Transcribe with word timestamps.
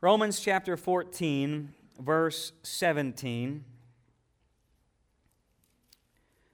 Romans 0.00 0.38
chapter 0.38 0.76
14, 0.76 1.74
verse 1.98 2.52
17. 2.62 3.64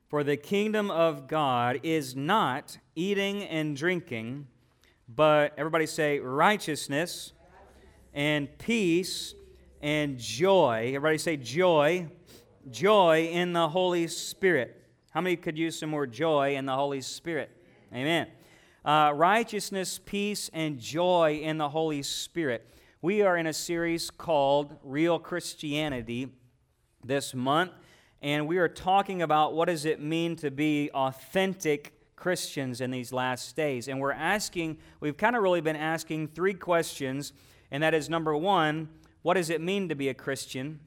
For 0.08 0.24
the 0.24 0.38
kingdom 0.38 0.90
of 0.90 1.28
God 1.28 1.80
is 1.82 2.16
not 2.16 2.78
eating 2.96 3.42
and 3.42 3.76
drinking, 3.76 4.46
but 5.06 5.52
everybody 5.58 5.84
say 5.84 6.20
righteousness 6.20 7.34
and 8.14 8.48
peace 8.56 9.34
and 9.82 10.18
joy. 10.18 10.92
Everybody 10.94 11.18
say 11.18 11.36
joy. 11.36 12.08
Joy 12.70 13.28
in 13.30 13.52
the 13.52 13.68
Holy 13.68 14.06
Spirit. 14.06 14.82
How 15.10 15.20
many 15.20 15.36
could 15.36 15.58
use 15.58 15.78
some 15.78 15.90
more 15.90 16.06
joy 16.06 16.54
in 16.54 16.64
the 16.64 16.74
Holy 16.74 17.02
Spirit? 17.02 17.50
Amen. 17.92 18.26
Uh, 18.86 19.12
righteousness, 19.14 20.00
peace, 20.02 20.48
and 20.54 20.78
joy 20.78 21.40
in 21.42 21.58
the 21.58 21.68
Holy 21.68 22.02
Spirit. 22.02 22.70
We 23.04 23.20
are 23.20 23.36
in 23.36 23.46
a 23.46 23.52
series 23.52 24.08
called 24.10 24.78
Real 24.82 25.18
Christianity 25.18 26.30
this 27.04 27.34
month, 27.34 27.72
and 28.22 28.48
we 28.48 28.56
are 28.56 28.66
talking 28.66 29.20
about 29.20 29.52
what 29.52 29.68
does 29.68 29.84
it 29.84 30.00
mean 30.00 30.36
to 30.36 30.50
be 30.50 30.90
authentic 30.94 31.92
Christians 32.16 32.80
in 32.80 32.90
these 32.90 33.12
last 33.12 33.54
days. 33.56 33.88
And 33.88 34.00
we're 34.00 34.12
asking, 34.12 34.78
we've 35.00 35.18
kind 35.18 35.36
of 35.36 35.42
really 35.42 35.60
been 35.60 35.76
asking 35.76 36.28
three 36.28 36.54
questions, 36.54 37.34
and 37.70 37.82
that 37.82 37.92
is 37.92 38.08
number 38.08 38.34
one, 38.34 38.88
what 39.20 39.34
does 39.34 39.50
it 39.50 39.60
mean 39.60 39.90
to 39.90 39.94
be 39.94 40.08
a 40.08 40.14
Christian? 40.14 40.80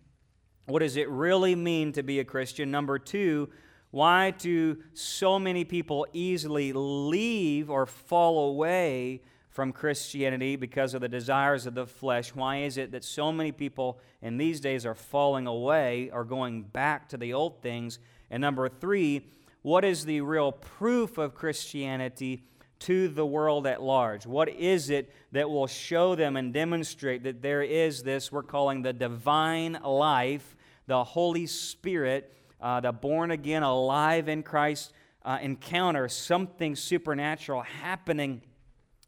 What 0.65 0.79
does 0.79 0.97
it 0.97 1.07
really 1.09 1.53
mean 1.53 1.91
to 1.91 2.01
be 2.01 2.19
a 2.19 2.25
Christian? 2.25 2.71
Number 2.71 2.97
two, 2.97 3.47
why 3.91 4.31
do 4.31 4.79
so 4.95 5.37
many 5.37 5.63
people 5.63 6.07
easily 6.13 6.73
leave 6.73 7.69
or 7.69 7.85
fall 7.85 8.49
away 8.49 9.21
from 9.57 9.73
Christianity 9.73 10.55
because 10.55 10.93
of 10.93 11.01
the 11.01 11.09
desires 11.09 11.65
of 11.65 11.73
the 11.73 11.87
flesh? 11.87 12.35
Why 12.35 12.57
is 12.57 12.77
it 12.77 12.91
that 12.91 13.03
so 13.03 13.31
many 13.31 13.51
people 13.51 13.99
in 14.21 14.37
these 14.37 14.59
days 14.59 14.85
are 14.85 14.93
falling 14.93 15.47
away 15.47 16.11
or 16.13 16.25
going 16.25 16.61
back 16.61 17.09
to 17.09 17.17
the 17.17 17.33
old 17.33 17.63
things? 17.63 17.97
And 18.29 18.39
number 18.39 18.69
three, 18.69 19.25
what 19.63 19.83
is 19.83 20.05
the 20.05 20.21
real 20.21 20.51
proof 20.51 21.17
of 21.17 21.33
Christianity 21.33 22.43
to 22.81 23.07
the 23.07 23.25
world 23.25 23.65
at 23.65 23.81
large? 23.81 24.27
What 24.27 24.47
is 24.47 24.91
it 24.91 25.11
that 25.31 25.49
will 25.49 25.65
show 25.65 26.13
them 26.13 26.37
and 26.37 26.53
demonstrate 26.53 27.23
that 27.23 27.41
there 27.41 27.63
is 27.63 28.03
this 28.03 28.31
we're 28.31 28.43
calling 28.43 28.83
the 28.83 28.93
divine 28.93 29.79
life, 29.83 30.55
the 30.85 31.03
Holy 31.03 31.47
Spirit, 31.47 32.31
uh, 32.61 32.79
the 32.81 32.91
born 32.91 33.31
again, 33.31 33.63
alive 33.63 34.29
in 34.29 34.43
Christ 34.43 34.93
uh, 35.25 35.39
encounter, 35.41 36.07
something 36.09 36.75
supernatural 36.75 37.63
happening 37.63 38.43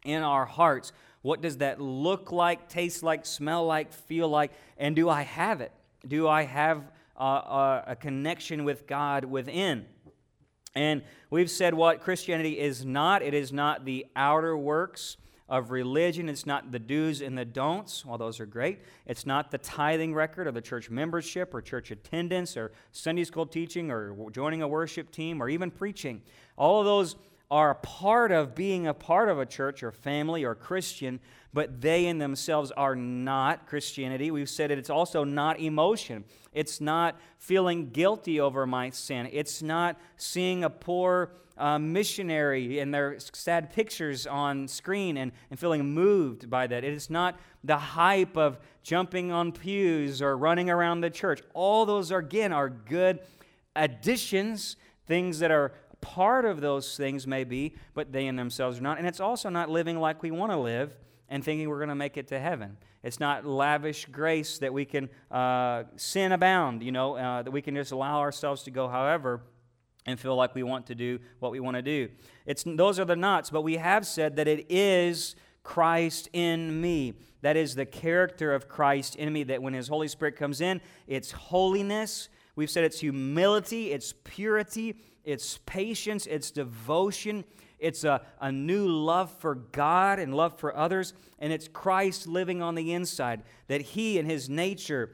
in 0.03 0.23
our 0.23 0.45
hearts. 0.45 0.92
What 1.22 1.42
does 1.42 1.58
that 1.58 1.81
look 1.81 2.31
like, 2.31 2.69
taste 2.69 3.03
like, 3.03 3.25
smell 3.25 3.66
like, 3.66 3.92
feel 3.92 4.30
like? 4.30 4.52
And 4.78 4.95
do 4.95 5.09
I 5.09 5.23
have 5.23 5.61
it? 5.61 5.72
Do 6.08 6.28
I 6.28 6.44
have 6.44 6.83
uh, 7.17 7.23
uh, 7.23 7.83
a 7.88 7.95
connection 7.95 8.64
with 8.64 8.88
God 8.88 9.25
within? 9.25 9.86
And 10.75 11.03
we've 11.30 11.50
said 11.50 11.73
what 11.73 12.02
Christianity 12.02 12.59
is 12.59 12.86
not. 12.86 13.22
It 13.22 13.33
is 13.33 13.52
not 13.52 13.86
the 13.86 14.06
outer 14.16 14.56
works 14.58 15.17
of 15.50 15.72
religion. 15.72 16.30
It's 16.30 16.45
not 16.45 16.72
the 16.72 16.80
do's 16.80 17.22
and 17.22 17.38
the 17.38 17.44
don'ts, 17.44 18.06
while 18.06 18.19
those 18.19 18.39
are 18.39 18.45
great. 18.45 18.80
It's 19.08 19.25
not 19.25 19.52
the 19.52 19.58
tithing 19.58 20.13
record 20.13 20.47
or 20.47 20.52
the 20.52 20.61
church 20.61 20.89
membership 20.89 21.53
or 21.53 21.61
church 21.61 21.91
attendance 21.91 22.56
or 22.56 22.72
Sunday 22.91 23.23
school 23.23 23.47
teaching 23.47 23.89
or 23.89 24.16
joining 24.31 24.61
a 24.61 24.67
worship 24.67 25.11
team 25.11 25.41
or 25.41 25.50
even 25.50 25.72
preaching. 25.72 26.22
All 26.56 26.80
of 26.80 26.86
those 26.86 27.16
are 27.52 27.72
a 27.72 27.75
part 27.75 28.31
of 28.31 28.53
being 28.53 28.86
a 28.86 28.94
part 28.94 29.30
of 29.30 29.39
a 29.39 29.45
church 29.45 29.81
or 29.81 29.92
family 29.92 30.44
or 30.44 30.53
Christian, 30.53 31.19
but 31.52 31.81
they 31.81 32.06
in 32.06 32.19
themselves 32.19 32.72
are 32.72 32.95
not 32.95 33.66
Christianity. 33.66 34.30
We've 34.30 34.50
said 34.50 34.69
it, 34.69 34.78
it's 34.78 34.89
also 34.89 35.23
not 35.23 35.59
emotion. 35.59 36.25
It's 36.53 36.80
not 36.80 37.19
feeling 37.39 37.89
guilty 37.89 38.39
over 38.39 38.67
my 38.67 38.91
sin. 38.91 39.30
It's 39.31 39.64
not 39.64 40.00
seeing 40.17 40.64
a 40.64 40.69
poor 40.69 41.31
uh, 41.57 41.78
missionary 41.78 42.79
and 42.79 42.94
their 42.94 43.18
sad 43.34 43.74
pictures 43.74 44.28
on 44.28 44.68
screen 44.68 45.18
and, 45.18 45.31
and 45.50 45.59
feeling 45.59 45.94
moved 45.94 46.50
by 46.50 46.68
that. 46.68 46.84
It 46.84 46.94
is 46.94 47.09
not 47.09 47.38
the 47.63 47.78
hype 47.78 48.38
of 48.38 48.59
jumping 48.84 49.31
on 49.31 49.51
pews 49.51 50.22
or 50.22 50.38
running 50.38 50.69
around 50.69 51.01
the 51.01 51.09
church. 51.09 51.41
All 51.53 51.85
those, 51.85 52.12
are, 52.12 52.19
again, 52.19 52.53
are 52.53 52.69
good 52.69 53.19
additions, 53.75 54.78
things 55.06 55.40
that 55.40 55.51
are 55.51 55.74
part 56.02 56.46
of 56.46 56.62
those 56.62 56.98
things 56.98 57.28
may 57.28 57.44
be, 57.44 57.76
but 57.94 58.12
they 58.12 58.28
in 58.28 58.36
themselves 58.36 58.80
are 58.80 58.82
not. 58.82 58.98
And 58.98 59.08
it's 59.08 59.20
also 59.20 59.50
not 59.50 59.70
living 59.70 60.00
like 60.00 60.24
we 60.24 60.32
want 60.32 60.52
to 60.52 60.58
live 60.58 60.98
and 61.30 61.44
thinking 61.44 61.70
we're 61.70 61.78
going 61.78 61.90
to 61.90 61.96
make 61.96 62.18
it 62.18 62.28
to 62.30 62.40
heaven. 62.40 62.78
It's 63.04 63.20
not 63.20 63.46
lavish 63.46 64.06
grace 64.06 64.58
that 64.60 64.74
we 64.74 64.86
can 64.86 65.10
uh, 65.32 65.84
sin 65.96 66.32
abound, 66.32 66.84
you 66.84 66.92
know, 66.92 67.16
uh, 67.16 67.44
that 67.44 67.52
we 67.52 67.62
can 67.62 67.76
just 67.76 67.92
allow 67.92 68.20
ourselves 68.20 68.64
to 68.64 68.72
go 68.72 68.90
however 68.90 69.42
and 70.06 70.20
feel 70.20 70.36
like 70.36 70.56
we 70.56 70.64
want 70.64 70.88
to 70.88 70.96
do 70.96 71.20
what 71.40 71.52
we 71.52 71.60
want 71.60 71.76
to 71.76 71.82
do. 71.82 72.10
It's, 72.46 72.64
those 72.66 73.00
are 73.00 73.06
the 73.06 73.16
knots, 73.16 73.50
but 73.50 73.62
we 73.62 73.78
have 73.78 74.06
said 74.06 74.36
that 74.38 74.48
it 74.48 74.66
is 74.70 75.36
Christ 75.64 76.30
in 76.34 76.81
me. 76.81 77.14
That 77.42 77.56
is 77.56 77.76
the 77.76 77.86
character 77.86 78.54
of 78.54 78.68
Christ 78.68 79.16
in 79.16 79.31
me, 79.31 79.44
that 79.44 79.62
when 79.62 79.74
His 79.74 79.88
Holy 79.88 80.08
Spirit 80.08 80.36
comes 80.36 80.62
in, 80.62 80.81
it's 81.08 81.31
holiness. 81.31 82.30
We've 82.59 82.70
said 82.70 82.84
it's 82.84 83.00
humility, 83.00 83.94
it's 83.94 84.14
purity, 84.25 84.97
it's 85.24 85.59
patience, 85.59 86.25
it's 86.25 86.52
devotion, 86.52 87.46
it's 87.80 88.03
a, 88.03 88.22
a 88.42 88.52
new 88.52 88.86
love 88.86 89.31
for 89.31 89.56
God 89.56 90.20
and 90.20 90.36
love 90.36 90.59
for 90.59 90.75
others, 90.75 91.14
and 91.40 91.53
it's 91.53 91.69
Christ 91.69 92.28
living 92.28 92.62
on 92.62 92.75
the 92.75 92.92
inside, 92.92 93.44
that 93.68 93.80
He 93.80 94.19
and 94.19 94.30
His 94.30 94.50
nature 94.50 95.09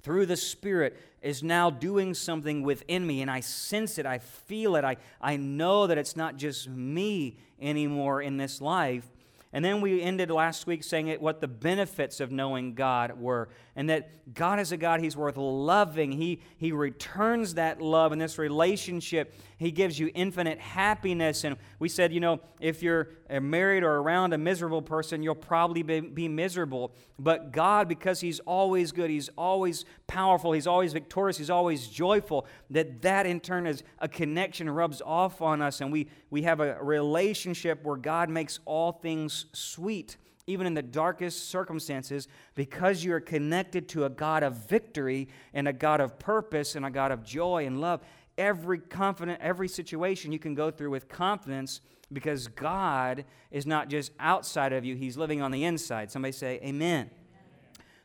through 0.00 0.24
the 0.24 0.38
Spirit 0.38 0.98
is 1.20 1.42
now 1.42 1.68
doing 1.68 2.14
something 2.14 2.62
within 2.62 3.06
me, 3.06 3.20
and 3.20 3.30
I 3.30 3.40
sense 3.40 3.98
it, 3.98 4.06
I 4.06 4.16
feel 4.16 4.74
it, 4.74 4.82
I, 4.82 4.96
I 5.20 5.36
know 5.36 5.86
that 5.86 5.98
it's 5.98 6.16
not 6.16 6.38
just 6.38 6.66
me 6.66 7.36
anymore 7.60 8.22
in 8.22 8.38
this 8.38 8.62
life, 8.62 9.04
and 9.52 9.64
then 9.64 9.80
we 9.80 10.00
ended 10.00 10.30
last 10.30 10.68
week 10.68 10.84
saying 10.84 11.08
what 11.20 11.40
the 11.40 11.48
benefits 11.48 12.20
of 12.20 12.30
knowing 12.30 12.74
God 12.74 13.20
were. 13.20 13.48
And 13.74 13.90
that 13.90 14.32
God 14.32 14.60
is 14.60 14.70
a 14.70 14.76
God 14.76 15.00
He's 15.00 15.16
worth 15.16 15.36
loving. 15.36 16.12
He, 16.12 16.40
he 16.56 16.70
returns 16.70 17.54
that 17.54 17.82
love 17.82 18.12
in 18.12 18.20
this 18.20 18.38
relationship. 18.38 19.34
He 19.60 19.70
gives 19.70 19.98
you 19.98 20.10
infinite 20.14 20.58
happiness. 20.58 21.44
And 21.44 21.56
we 21.78 21.90
said, 21.90 22.14
you 22.14 22.20
know, 22.20 22.40
if 22.60 22.82
you're 22.82 23.10
married 23.42 23.82
or 23.82 23.96
around 23.96 24.32
a 24.32 24.38
miserable 24.38 24.80
person, 24.80 25.22
you'll 25.22 25.34
probably 25.34 25.82
be, 25.82 26.00
be 26.00 26.28
miserable. 26.28 26.92
But 27.18 27.52
God, 27.52 27.86
because 27.86 28.22
He's 28.22 28.40
always 28.40 28.90
good, 28.90 29.10
He's 29.10 29.28
always 29.36 29.84
powerful, 30.06 30.52
He's 30.52 30.66
always 30.66 30.94
victorious, 30.94 31.36
He's 31.36 31.50
always 31.50 31.88
joyful, 31.88 32.46
that 32.70 33.02
that 33.02 33.26
in 33.26 33.38
turn 33.38 33.66
is 33.66 33.82
a 33.98 34.08
connection 34.08 34.70
rubs 34.70 35.02
off 35.04 35.42
on 35.42 35.60
us. 35.60 35.82
And 35.82 35.92
we, 35.92 36.08
we 36.30 36.40
have 36.44 36.60
a 36.60 36.82
relationship 36.82 37.84
where 37.84 37.98
God 37.98 38.30
makes 38.30 38.60
all 38.64 38.92
things 38.92 39.44
sweet, 39.52 40.16
even 40.46 40.66
in 40.66 40.72
the 40.72 40.82
darkest 40.82 41.50
circumstances, 41.50 42.28
because 42.54 43.04
you 43.04 43.12
are 43.12 43.20
connected 43.20 43.90
to 43.90 44.06
a 44.06 44.08
God 44.08 44.42
of 44.42 44.54
victory 44.68 45.28
and 45.52 45.68
a 45.68 45.72
God 45.74 46.00
of 46.00 46.18
purpose 46.18 46.76
and 46.76 46.86
a 46.86 46.90
God 46.90 47.12
of 47.12 47.22
joy 47.22 47.66
and 47.66 47.78
love. 47.78 48.00
Every 48.40 48.78
confident, 48.78 49.38
every 49.42 49.68
situation 49.68 50.32
you 50.32 50.38
can 50.38 50.54
go 50.54 50.70
through 50.70 50.88
with 50.88 51.08
confidence 51.08 51.82
because 52.10 52.48
God 52.48 53.26
is 53.50 53.66
not 53.66 53.90
just 53.90 54.12
outside 54.18 54.72
of 54.72 54.82
you, 54.82 54.96
He's 54.96 55.18
living 55.18 55.42
on 55.42 55.50
the 55.50 55.64
inside. 55.64 56.10
Somebody 56.10 56.32
say, 56.32 56.54
Amen. 56.62 56.70
Amen. 56.72 57.10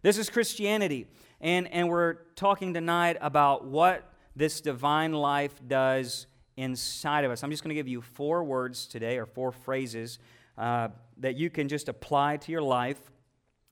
This 0.02 0.18
is 0.18 0.30
Christianity. 0.30 1.08
And, 1.40 1.72
and 1.72 1.88
we're 1.88 2.16
talking 2.36 2.74
tonight 2.74 3.16
about 3.22 3.64
what 3.64 4.12
this 4.36 4.60
divine 4.60 5.14
life 5.14 5.54
does 5.66 6.28
inside 6.58 7.24
of 7.24 7.32
us. 7.32 7.42
I'm 7.42 7.50
just 7.50 7.64
going 7.64 7.70
to 7.70 7.76
give 7.76 7.88
you 7.88 8.02
four 8.02 8.44
words 8.44 8.88
today, 8.88 9.18
or 9.18 9.26
four 9.26 9.54
phrases 9.54 10.20
uh, 10.58 10.90
that 11.16 11.38
you 11.38 11.50
can 11.50 11.70
just 11.70 11.88
apply 11.88 12.36
to 12.38 12.52
your 12.52 12.62
life. 12.62 13.00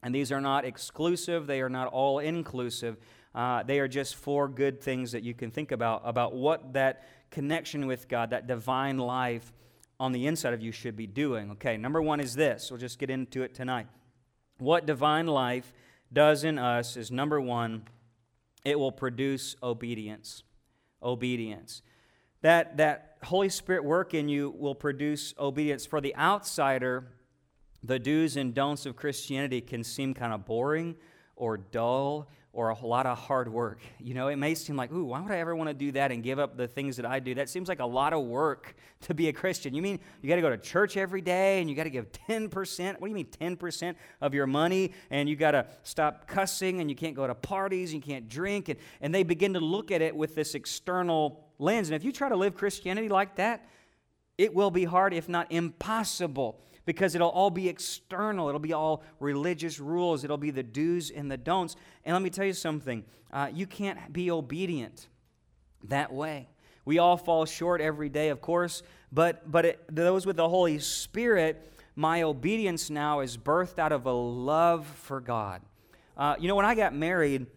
And 0.01 0.15
these 0.15 0.31
are 0.31 0.39
not 0.39 0.63
exclusive, 0.63 1.45
they 1.45 1.59
are 1.59 1.69
not 1.69 1.87
all 1.89 2.19
inclusive. 2.19 2.95
Uh, 3.33 3.63
they 3.63 3.79
are 3.79 3.87
just 3.87 4.15
four 4.15 4.47
good 4.47 4.81
things 4.81 5.11
that 5.11 5.23
you 5.23 5.33
can 5.33 5.49
think 5.49 5.71
about 5.71 6.01
about 6.05 6.33
what 6.35 6.73
that 6.73 7.07
connection 7.31 7.87
with 7.87 8.07
God, 8.07 8.29
that 8.29 8.47
divine 8.47 8.97
life 8.97 9.51
on 9.99 10.11
the 10.11 10.27
inside 10.27 10.53
of 10.53 10.61
you 10.61 10.71
should 10.71 10.95
be 10.95 11.07
doing. 11.07 11.51
Okay, 11.51 11.77
number 11.77 12.01
one 12.01 12.19
is 12.19 12.35
this. 12.35 12.69
We'll 12.69 12.79
just 12.79 12.99
get 12.99 13.09
into 13.09 13.41
it 13.41 13.53
tonight. 13.53 13.87
What 14.59 14.85
divine 14.85 15.27
life 15.27 15.73
does 16.11 16.43
in 16.43 16.59
us 16.59 16.95
is 16.95 17.11
number 17.11 17.41
one, 17.41 17.83
it 18.63 18.77
will 18.77 18.91
produce 18.91 19.55
obedience. 19.63 20.43
Obedience. 21.01 21.81
That, 22.41 22.77
that 22.77 23.17
Holy 23.23 23.49
Spirit 23.49 23.83
work 23.83 24.13
in 24.13 24.29
you 24.29 24.53
will 24.57 24.75
produce 24.75 25.33
obedience. 25.39 25.85
For 25.85 26.01
the 26.01 26.15
outsider, 26.15 27.07
the 27.81 27.99
do's 27.99 28.37
and 28.37 28.53
don'ts 28.53 28.85
of 28.85 28.95
Christianity 28.95 29.61
can 29.61 29.83
seem 29.83 30.13
kind 30.13 30.33
of 30.33 30.45
boring 30.45 30.95
or 31.35 31.57
dull 31.57 32.29
or 32.53 32.69
a 32.69 32.85
lot 32.85 33.07
of 33.07 33.17
hard 33.17 33.51
work. 33.51 33.79
You 33.99 34.13
know, 34.13 34.27
it 34.27 34.35
may 34.35 34.53
seem 34.53 34.75
like, 34.75 34.91
ooh, 34.93 35.05
why 35.05 35.19
would 35.19 35.31
I 35.31 35.39
ever 35.39 35.55
want 35.55 35.69
to 35.69 35.73
do 35.73 35.91
that 35.93 36.11
and 36.11 36.21
give 36.21 36.37
up 36.37 36.55
the 36.55 36.67
things 36.67 36.97
that 36.97 37.05
I 37.05 37.19
do? 37.19 37.33
That 37.33 37.49
seems 37.49 37.67
like 37.67 37.79
a 37.79 37.85
lot 37.85 38.13
of 38.13 38.25
work 38.25 38.75
to 39.01 39.15
be 39.15 39.27
a 39.27 39.33
Christian. 39.33 39.73
You 39.73 39.81
mean 39.81 39.99
you 40.21 40.29
got 40.29 40.35
to 40.35 40.41
go 40.41 40.51
to 40.51 40.57
church 40.57 40.95
every 40.95 41.21
day 41.21 41.61
and 41.61 41.69
you 41.69 41.75
got 41.75 41.85
to 41.85 41.89
give 41.89 42.11
10%? 42.29 42.99
What 42.99 43.07
do 43.07 43.09
you 43.09 43.15
mean 43.15 43.25
10% 43.25 43.95
of 44.21 44.35
your 44.35 44.45
money? 44.45 44.91
And 45.09 45.27
you 45.27 45.35
got 45.35 45.51
to 45.51 45.65
stop 45.81 46.27
cussing 46.27 46.79
and 46.79 46.91
you 46.91 46.95
can't 46.95 47.15
go 47.15 47.25
to 47.25 47.33
parties 47.33 47.91
and 47.91 48.05
you 48.05 48.13
can't 48.13 48.29
drink. 48.29 48.69
And, 48.69 48.79
and 49.01 49.13
they 49.13 49.23
begin 49.23 49.53
to 49.53 49.59
look 49.59 49.89
at 49.89 50.03
it 50.03 50.15
with 50.15 50.35
this 50.35 50.53
external 50.53 51.43
lens. 51.57 51.89
And 51.89 51.95
if 51.95 52.03
you 52.03 52.11
try 52.11 52.29
to 52.29 52.37
live 52.37 52.53
Christianity 52.53 53.09
like 53.09 53.37
that, 53.37 53.67
it 54.37 54.53
will 54.53 54.71
be 54.71 54.83
hard, 54.83 55.13
if 55.13 55.27
not 55.27 55.51
impossible 55.51 56.59
because 56.85 57.15
it'll 57.15 57.29
all 57.29 57.49
be 57.49 57.69
external. 57.69 58.49
It'll 58.49 58.59
be 58.59 58.73
all 58.73 59.03
religious 59.19 59.79
rules. 59.79 60.23
It'll 60.23 60.37
be 60.37 60.51
the 60.51 60.63
do's 60.63 61.09
and 61.09 61.31
the 61.31 61.37
don'ts. 61.37 61.75
And 62.05 62.13
let 62.13 62.21
me 62.21 62.29
tell 62.29 62.45
you 62.45 62.53
something 62.53 63.03
uh, 63.31 63.49
you 63.53 63.65
can't 63.65 64.13
be 64.13 64.29
obedient 64.29 65.07
that 65.85 66.13
way. 66.13 66.47
We 66.85 66.99
all 66.99 67.17
fall 67.17 67.45
short 67.45 67.81
every 67.81 68.09
day, 68.09 68.29
of 68.29 68.41
course, 68.41 68.83
but, 69.11 69.49
but 69.49 69.65
it, 69.65 69.83
those 69.89 70.25
with 70.25 70.35
the 70.35 70.49
Holy 70.49 70.79
Spirit, 70.79 71.71
my 71.95 72.23
obedience 72.23 72.89
now 72.89 73.21
is 73.21 73.37
birthed 73.37 73.79
out 73.79 73.91
of 73.91 74.05
a 74.05 74.11
love 74.11 74.85
for 74.85 75.21
God. 75.21 75.61
Uh, 76.17 76.35
you 76.39 76.47
know, 76.47 76.55
when 76.55 76.65
I 76.65 76.75
got 76.75 76.93
married, 76.93 77.47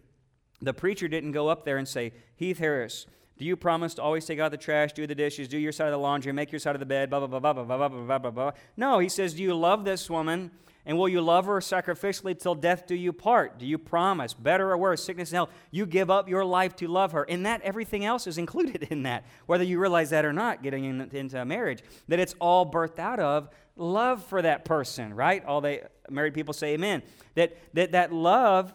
the 0.61 0.73
preacher 0.73 1.07
didn't 1.07 1.33
go 1.33 1.49
up 1.49 1.65
there 1.65 1.77
and 1.77 1.87
say, 1.87 2.13
Heath 2.35 2.57
Harris, 2.57 3.05
do 3.37 3.45
you 3.45 3.55
promise 3.55 3.93
to 3.95 4.01
always 4.01 4.25
take 4.25 4.39
out 4.39 4.51
the 4.51 4.57
trash, 4.57 4.93
do 4.93 5.05
the 5.05 5.15
dishes, 5.15 5.47
do 5.47 5.57
your 5.57 5.71
side 5.71 5.87
of 5.87 5.91
the 5.91 5.99
laundry, 5.99 6.31
make 6.31 6.51
your 6.51 6.59
side 6.59 6.75
of 6.75 6.79
the 6.79 6.85
bed, 6.85 7.09
blah, 7.09 7.19
blah, 7.19 7.27
blah, 7.27 7.39
blah, 7.39 7.53
blah, 7.53 7.63
blah, 7.63 7.87
blah, 7.87 8.03
blah, 8.03 8.17
blah, 8.17 8.31
blah. 8.31 8.51
No, 8.75 8.99
he 8.99 9.09
says, 9.09 9.33
Do 9.33 9.43
you 9.43 9.53
love 9.53 9.85
this 9.85 10.09
woman? 10.09 10.51
And 10.87 10.97
will 10.97 11.09
you 11.09 11.19
love 11.19 11.47
her 11.47 11.59
sacrificially 11.59 12.39
till 12.39 12.55
death 12.55 12.87
do 12.87 12.95
you 12.95 13.11
part? 13.11 13.59
Do 13.59 13.65
you 13.65 13.77
promise, 13.77 14.33
better 14.33 14.71
or 14.71 14.77
worse, 14.77 15.03
sickness 15.03 15.31
and 15.31 15.35
health? 15.35 15.49
You 15.69 15.85
give 15.85 16.09
up 16.09 16.29
your 16.29 16.45
life 16.45 16.77
to 16.77 16.87
love 16.87 17.11
her. 17.11 17.23
And 17.23 17.45
that, 17.45 17.61
everything 17.63 18.05
else 18.05 18.25
is 18.25 18.37
included 18.37 18.83
in 18.89 19.03
that, 19.03 19.25
whether 19.47 19.65
you 19.65 19.81
realize 19.81 20.11
that 20.11 20.23
or 20.23 20.31
not, 20.31 20.63
getting 20.63 20.85
in, 20.85 21.01
into 21.11 21.41
a 21.41 21.43
marriage, 21.43 21.83
that 22.07 22.19
it's 22.19 22.35
all 22.39 22.71
birthed 22.71 22.99
out 22.99 23.19
of 23.19 23.49
love 23.75 24.23
for 24.23 24.41
that 24.41 24.63
person, 24.63 25.13
right? 25.13 25.43
All 25.43 25.59
the 25.59 25.81
married 26.09 26.33
people 26.33 26.53
say 26.53 26.75
amen. 26.75 27.03
That, 27.35 27.57
that, 27.73 27.91
that 27.91 28.13
love 28.13 28.73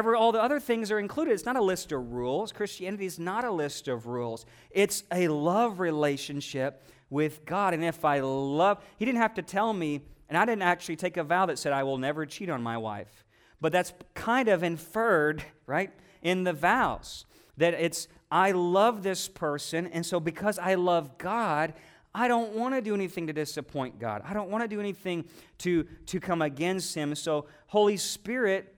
All 0.00 0.32
the 0.32 0.42
other 0.42 0.60
things 0.60 0.90
are 0.90 0.98
included. 0.98 1.32
It's 1.32 1.44
not 1.44 1.56
a 1.56 1.62
list 1.62 1.92
of 1.92 2.12
rules. 2.12 2.52
Christianity 2.52 3.06
is 3.06 3.18
not 3.18 3.44
a 3.44 3.50
list 3.50 3.88
of 3.88 4.06
rules. 4.06 4.46
It's 4.70 5.04
a 5.12 5.28
love 5.28 5.78
relationship 5.80 6.82
with 7.10 7.44
God. 7.44 7.74
And 7.74 7.84
if 7.84 8.04
I 8.04 8.20
love, 8.20 8.82
He 8.98 9.04
didn't 9.04 9.20
have 9.20 9.34
to 9.34 9.42
tell 9.42 9.72
me, 9.72 10.00
and 10.28 10.38
I 10.38 10.44
didn't 10.44 10.62
actually 10.62 10.96
take 10.96 11.16
a 11.16 11.24
vow 11.24 11.46
that 11.46 11.58
said, 11.58 11.72
I 11.72 11.82
will 11.82 11.98
never 11.98 12.26
cheat 12.26 12.50
on 12.50 12.62
my 12.62 12.78
wife. 12.78 13.24
But 13.60 13.72
that's 13.72 13.92
kind 14.14 14.48
of 14.48 14.62
inferred, 14.62 15.44
right, 15.66 15.90
in 16.22 16.44
the 16.44 16.52
vows. 16.52 17.24
That 17.56 17.74
it's, 17.74 18.08
I 18.30 18.50
love 18.50 19.02
this 19.02 19.28
person, 19.28 19.86
and 19.86 20.04
so 20.04 20.18
because 20.18 20.58
I 20.58 20.74
love 20.74 21.18
God, 21.18 21.74
I 22.14 22.28
don't 22.28 22.52
want 22.54 22.74
to 22.74 22.80
do 22.80 22.94
anything 22.94 23.26
to 23.26 23.32
disappoint 23.32 23.98
God. 23.98 24.22
I 24.24 24.34
don't 24.34 24.50
want 24.50 24.62
to 24.62 24.68
do 24.68 24.80
anything 24.80 25.24
to, 25.58 25.84
to 26.06 26.20
come 26.20 26.42
against 26.42 26.94
Him. 26.94 27.14
So, 27.14 27.46
Holy 27.66 27.96
Spirit 27.96 28.74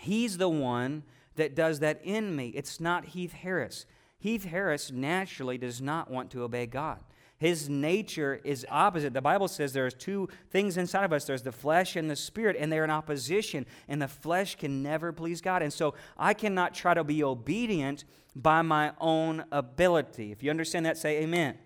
He's 0.00 0.38
the 0.38 0.48
one 0.48 1.04
that 1.36 1.54
does 1.54 1.80
that 1.80 2.00
in 2.02 2.34
me. 2.36 2.48
It's 2.48 2.80
not 2.80 3.06
Heath 3.06 3.32
Harris. 3.32 3.86
Heath 4.18 4.44
Harris 4.44 4.90
naturally 4.90 5.58
does 5.58 5.80
not 5.80 6.10
want 6.10 6.30
to 6.32 6.42
obey 6.42 6.66
God. 6.66 7.00
His 7.38 7.70
nature 7.70 8.38
is 8.44 8.66
opposite. 8.70 9.14
The 9.14 9.22
Bible 9.22 9.48
says 9.48 9.72
there's 9.72 9.94
two 9.94 10.28
things 10.50 10.76
inside 10.76 11.04
of 11.04 11.12
us 11.14 11.24
there's 11.24 11.42
the 11.42 11.50
flesh 11.50 11.96
and 11.96 12.10
the 12.10 12.16
spirit, 12.16 12.54
and 12.58 12.70
they're 12.70 12.84
in 12.84 12.90
opposition, 12.90 13.64
and 13.88 14.00
the 14.00 14.08
flesh 14.08 14.56
can 14.56 14.82
never 14.82 15.10
please 15.10 15.40
God. 15.40 15.62
And 15.62 15.72
so 15.72 15.94
I 16.18 16.34
cannot 16.34 16.74
try 16.74 16.92
to 16.92 17.02
be 17.02 17.24
obedient 17.24 18.04
by 18.36 18.60
my 18.60 18.92
own 19.00 19.44
ability. 19.50 20.32
If 20.32 20.42
you 20.42 20.50
understand 20.50 20.84
that, 20.84 20.98
say 20.98 21.22
amen. 21.22 21.56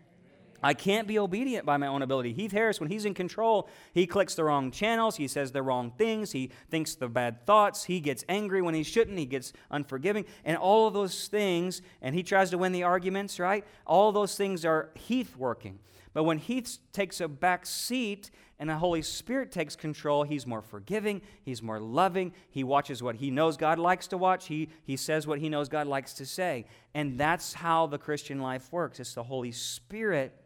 I 0.65 0.73
can't 0.73 1.07
be 1.07 1.19
obedient 1.19 1.67
by 1.67 1.77
my 1.77 1.89
own 1.89 2.01
ability. 2.01 2.33
Heath 2.33 2.53
Harris, 2.53 2.81
when 2.81 2.91
he's 2.91 3.05
in 3.05 3.13
control, 3.13 3.69
he 3.93 4.07
clicks 4.07 4.35
the 4.35 4.45
wrong 4.45 4.71
channels, 4.71 5.17
he 5.17 5.29
says 5.29 5.53
the 5.53 5.63
wrong 5.63 5.93
things, 5.99 6.33
he 6.33 6.51
thinks 6.71 6.95
the 6.95 7.07
bad 7.07 7.45
thoughts, 7.45 7.85
he 7.85 8.01
gets 8.01 8.25
angry 8.31 8.63
when 8.63 8.73
he 8.73 8.83
shouldn't, 8.83 9.19
he 9.19 9.27
gets 9.27 9.53
unforgiving, 9.71 10.25
and 10.43 10.57
all 10.57 10.89
of 10.89 10.95
those 10.95 11.29
things, 11.29 11.83
and 12.01 12.15
he 12.15 12.23
tries 12.23 12.49
to 12.49 12.57
win 12.57 12.73
the 12.73 12.83
arguments, 12.83 13.39
right? 13.39 13.67
All 13.87 14.11
those 14.11 14.37
things 14.37 14.65
are 14.65 14.89
Heath 14.95 15.37
working. 15.37 15.81
But 16.15 16.25
when 16.25 16.39
Heath 16.39 16.79
takes 16.93 17.21
a 17.21 17.29
back 17.29 17.67
seat 17.67 18.31
and 18.59 18.71
the 18.71 18.77
Holy 18.77 19.03
Spirit 19.03 19.53
takes 19.53 19.77
control, 19.77 20.23
he's 20.23 20.47
more 20.47 20.63
forgiving, 20.63 21.21
he's 21.43 21.61
more 21.61 21.79
loving, 21.79 22.33
he 22.49 22.65
watches 22.65 23.03
what 23.03 23.17
he 23.17 23.31
knows 23.31 23.59
God 23.59 23.79
likes 23.79 24.07
to 24.07 24.17
watch, 24.17 24.47
he, 24.47 24.71
he 24.85 24.97
says 24.97 25.27
what 25.27 25.41
he 25.41 25.51
knows 25.51 25.69
God 25.69 25.87
likes 25.87 26.15
to 26.15 26.25
say. 26.25 26.65
And 26.95 27.21
that's 27.21 27.53
how 27.53 27.87
the 27.87 27.99
Christian 27.99 28.41
life 28.41 28.73
works. 28.73 28.99
It's 28.99 29.13
the 29.13 29.25
Holy 29.25 29.53
Spirit 29.53 30.41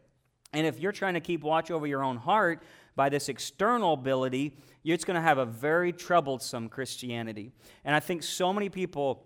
and 0.53 0.65
if 0.65 0.79
you're 0.79 0.91
trying 0.91 1.13
to 1.13 1.19
keep 1.19 1.41
watch 1.41 1.71
over 1.71 1.85
your 1.85 2.03
own 2.03 2.17
heart 2.17 2.63
by 2.95 3.09
this 3.09 3.29
external 3.29 3.93
ability, 3.93 4.57
it's 4.83 5.05
going 5.05 5.15
to 5.15 5.21
have 5.21 5.37
a 5.37 5.45
very 5.45 5.93
troublesome 5.93 6.69
Christianity. 6.69 7.51
And 7.85 7.95
I 7.95 7.99
think 7.99 8.23
so 8.23 8.51
many 8.51 8.69
people 8.69 9.25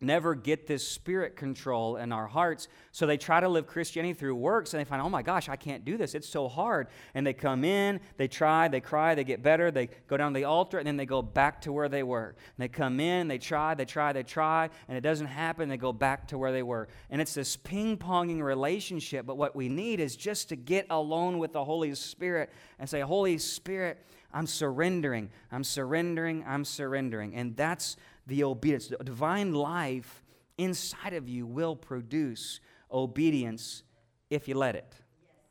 never 0.00 0.34
get 0.34 0.66
this 0.66 0.86
spirit 0.86 1.36
control 1.36 1.96
in 1.96 2.12
our 2.12 2.26
hearts. 2.26 2.68
So 2.92 3.06
they 3.06 3.16
try 3.16 3.40
to 3.40 3.48
live 3.48 3.66
Christianity 3.66 4.14
through 4.14 4.36
works 4.36 4.72
and 4.72 4.80
they 4.80 4.84
find, 4.84 5.02
oh 5.02 5.08
my 5.08 5.22
gosh, 5.22 5.48
I 5.48 5.56
can't 5.56 5.84
do 5.84 5.96
this. 5.96 6.14
It's 6.14 6.28
so 6.28 6.48
hard. 6.48 6.88
And 7.14 7.26
they 7.26 7.32
come 7.32 7.64
in, 7.64 8.00
they 8.16 8.28
try, 8.28 8.68
they 8.68 8.80
cry, 8.80 9.14
they 9.14 9.24
get 9.24 9.42
better, 9.42 9.70
they 9.70 9.88
go 10.06 10.16
down 10.16 10.32
to 10.32 10.38
the 10.38 10.44
altar, 10.44 10.78
and 10.78 10.86
then 10.86 10.96
they 10.96 11.06
go 11.06 11.22
back 11.22 11.62
to 11.62 11.72
where 11.72 11.88
they 11.88 12.02
were. 12.02 12.28
And 12.28 12.58
they 12.58 12.68
come 12.68 13.00
in, 13.00 13.28
they 13.28 13.38
try, 13.38 13.74
they 13.74 13.84
try, 13.84 14.12
they 14.12 14.22
try, 14.22 14.70
and 14.88 14.96
it 14.96 15.00
doesn't 15.00 15.26
happen. 15.26 15.68
They 15.68 15.76
go 15.76 15.92
back 15.92 16.28
to 16.28 16.38
where 16.38 16.52
they 16.52 16.62
were. 16.62 16.88
And 17.10 17.20
it's 17.20 17.34
this 17.34 17.56
ping 17.56 17.96
ponging 17.96 18.42
relationship. 18.42 19.26
But 19.26 19.36
what 19.36 19.56
we 19.56 19.68
need 19.68 20.00
is 20.00 20.16
just 20.16 20.48
to 20.50 20.56
get 20.56 20.86
alone 20.90 21.38
with 21.38 21.52
the 21.52 21.64
Holy 21.64 21.94
Spirit 21.94 22.50
and 22.78 22.88
say, 22.88 23.00
Holy 23.00 23.38
Spirit, 23.38 24.04
I'm 24.32 24.46
surrendering, 24.46 25.30
I'm 25.50 25.64
surrendering, 25.64 26.44
I'm 26.46 26.64
surrendering. 26.64 27.34
And 27.34 27.56
that's 27.56 27.96
the 28.28 28.44
obedience. 28.44 28.88
The 28.88 28.98
divine 28.98 29.52
life 29.52 30.22
inside 30.56 31.14
of 31.14 31.28
you 31.28 31.46
will 31.46 31.74
produce 31.74 32.60
obedience 32.92 33.82
if 34.30 34.46
you 34.46 34.54
let 34.54 34.76
it. 34.76 34.94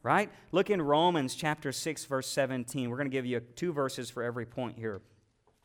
Right? 0.03 0.31
Look 0.51 0.69
in 0.69 0.81
Romans 0.81 1.35
chapter 1.35 1.71
6, 1.71 2.05
verse 2.05 2.27
17. 2.27 2.89
We're 2.89 2.97
going 2.97 3.09
to 3.09 3.15
give 3.15 3.25
you 3.25 3.41
two 3.41 3.73
verses 3.73 4.09
for 4.09 4.23
every 4.23 4.45
point 4.45 4.77
here. 4.77 5.01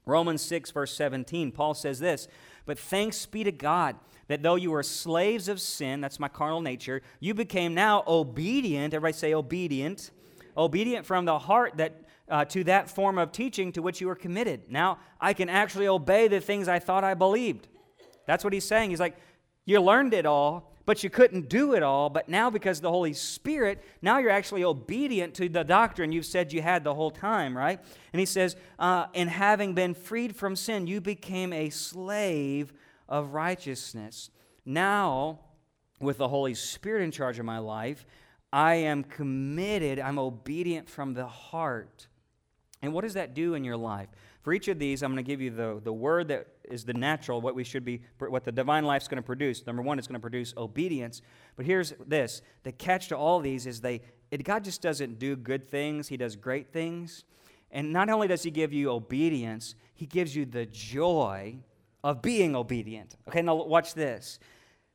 Romans 0.05 0.43
6, 0.43 0.73
verse 0.73 0.93
17, 0.97 1.53
Paul 1.53 1.75
says 1.75 2.01
this 2.01 2.27
But 2.67 2.79
thanks 2.79 3.25
be 3.27 3.45
to 3.45 3.53
God 3.53 3.97
that 4.27 4.43
though 4.43 4.57
you 4.57 4.71
were 4.71 4.83
slaves 4.83 5.49
of 5.49 5.61
sin, 5.61 6.01
that's 6.01 6.19
my 6.19 6.29
carnal 6.29 6.61
nature, 6.61 7.03
you 7.21 7.35
became 7.35 7.75
now 7.75 8.03
obedient. 8.07 8.95
Everybody 8.95 9.17
say 9.17 9.35
obedient. 9.35 10.11
Obedient 10.57 11.07
from 11.07 11.25
the 11.25 11.39
heart 11.39 11.77
that 11.77 12.03
uh, 12.33 12.47
to 12.47 12.65
that 12.65 12.91
form 12.91 13.19
of 13.19 13.31
teaching 13.31 13.71
to 13.73 13.83
which 13.83 14.01
you 14.01 14.07
were 14.07 14.15
committed. 14.15 14.63
Now 14.71 14.99
I 15.21 15.35
can 15.35 15.51
actually 15.51 15.87
obey 15.87 16.29
the 16.29 16.41
things 16.41 16.67
I 16.67 16.79
thought 16.79 17.05
I 17.05 17.13
believed. 17.13 17.69
That's 18.27 18.43
what 18.43 18.55
he's 18.55 18.65
saying. 18.65 18.91
He's 18.91 19.01
like, 19.01 19.17
you 19.67 19.81
learned 19.81 20.15
it 20.15 20.25
all, 20.25 20.73
but 20.87 21.05
you 21.05 21.11
couldn't 21.11 21.51
do 21.51 21.75
it 21.75 21.83
all. 21.83 22.09
But 22.09 22.31
now, 22.31 22.49
because 22.49 22.79
of 22.79 22.83
the 22.83 22.91
Holy 22.91 23.13
Spirit, 23.13 23.85
now 24.01 24.19
you're 24.19 24.31
actually 24.31 24.65
obedient 24.65 25.35
to 25.35 25.49
the 25.49 25.63
doctrine 25.63 26.11
you've 26.11 26.27
said 26.27 26.55
you 26.55 26.63
had 26.63 26.85
the 26.85 26.95
whole 26.95 27.11
time, 27.11 27.57
right? 27.57 27.79
And 28.13 28.21
he 28.21 28.27
says, 28.27 28.57
uh, 28.79 29.07
and 29.15 29.29
having 29.29 29.75
been 29.75 29.93
freed 29.93 30.35
from 30.35 30.57
sin, 30.57 30.87
you 30.87 31.03
became 31.03 31.53
a 31.53 31.69
slave 31.69 32.73
of 33.09 33.35
righteousness. 33.35 34.31
Now, 34.65 35.41
with 36.01 36.17
the 36.17 36.29
Holy 36.29 36.55
Spirit 36.55 37.03
in 37.03 37.11
charge 37.11 37.39
of 37.39 37.45
my 37.45 37.59
life, 37.59 38.07
I 38.53 38.77
am 38.77 39.05
committed, 39.05 40.01
I'm 40.01 40.19
obedient 40.19 40.89
from 40.89 41.15
the 41.15 41.27
heart 41.27 42.09
and 42.83 42.93
what 42.93 43.03
does 43.03 43.15
that 43.15 43.33
do 43.33 43.55
in 43.55 43.63
your 43.63 43.77
life? 43.77 44.09
For 44.43 44.53
each 44.53 44.67
of 44.67 44.81
these, 44.81 45.03
I'm 45.03 45.13
going 45.13 45.25
to 45.25 45.29
give 45.29 45.41
you 45.41 45.51
the, 45.51 45.81
the 45.83 45.93
word 45.93 46.29
that 46.29 46.49
is 46.65 46.85
the 46.85 46.95
natural, 46.95 47.41
what 47.41 47.55
we 47.55 47.63
should 47.63 47.85
be, 47.85 48.03
what 48.19 48.45
the 48.45 48.51
divine 48.51 48.85
life 48.85 49.03
is 49.03 49.09
going 49.09 49.23
to 49.23 49.27
produce. 49.27 49.65
Number 49.65 49.83
one, 49.83 50.01
it's 50.01 50.09
going 50.09 50.21
to 50.21 50.21
produce 50.21 50.53
obedience. 50.57 51.23
But 51.55 51.65
here's 51.65 51.95
this 52.07 52.43
the 52.65 52.73
catch 52.73 53.09
to 53.09 53.17
all 53.17 53.39
these 53.39 53.67
is 53.67 53.81
they, 53.81 54.01
it, 54.33 54.43
God 54.43 54.65
just 54.65 54.83
doesn't 54.83 55.21
do 55.21 55.37
good 55.37 55.71
things, 55.71 56.09
He 56.09 56.17
does 56.17 56.35
great 56.35 56.73
things. 56.73 57.25
And 57.71 57.93
not 57.93 58.11
only 58.11 58.27
does 58.27 58.43
He 58.43 58.51
give 58.51 58.73
you 58.73 58.91
obedience, 58.91 59.77
He 59.95 60.07
gives 60.07 60.35
you 60.35 60.45
the 60.45 60.67
joy 60.67 61.59
of 62.03 62.21
being 62.21 62.57
obedient. 62.57 63.17
Okay, 63.29 63.43
now 63.43 63.55
watch 63.55 63.95
this. 63.95 64.41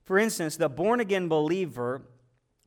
For 0.03 0.17
instance, 0.20 0.58
the 0.58 0.70
born 0.70 1.00
again 1.00 1.29
believer 1.29 2.01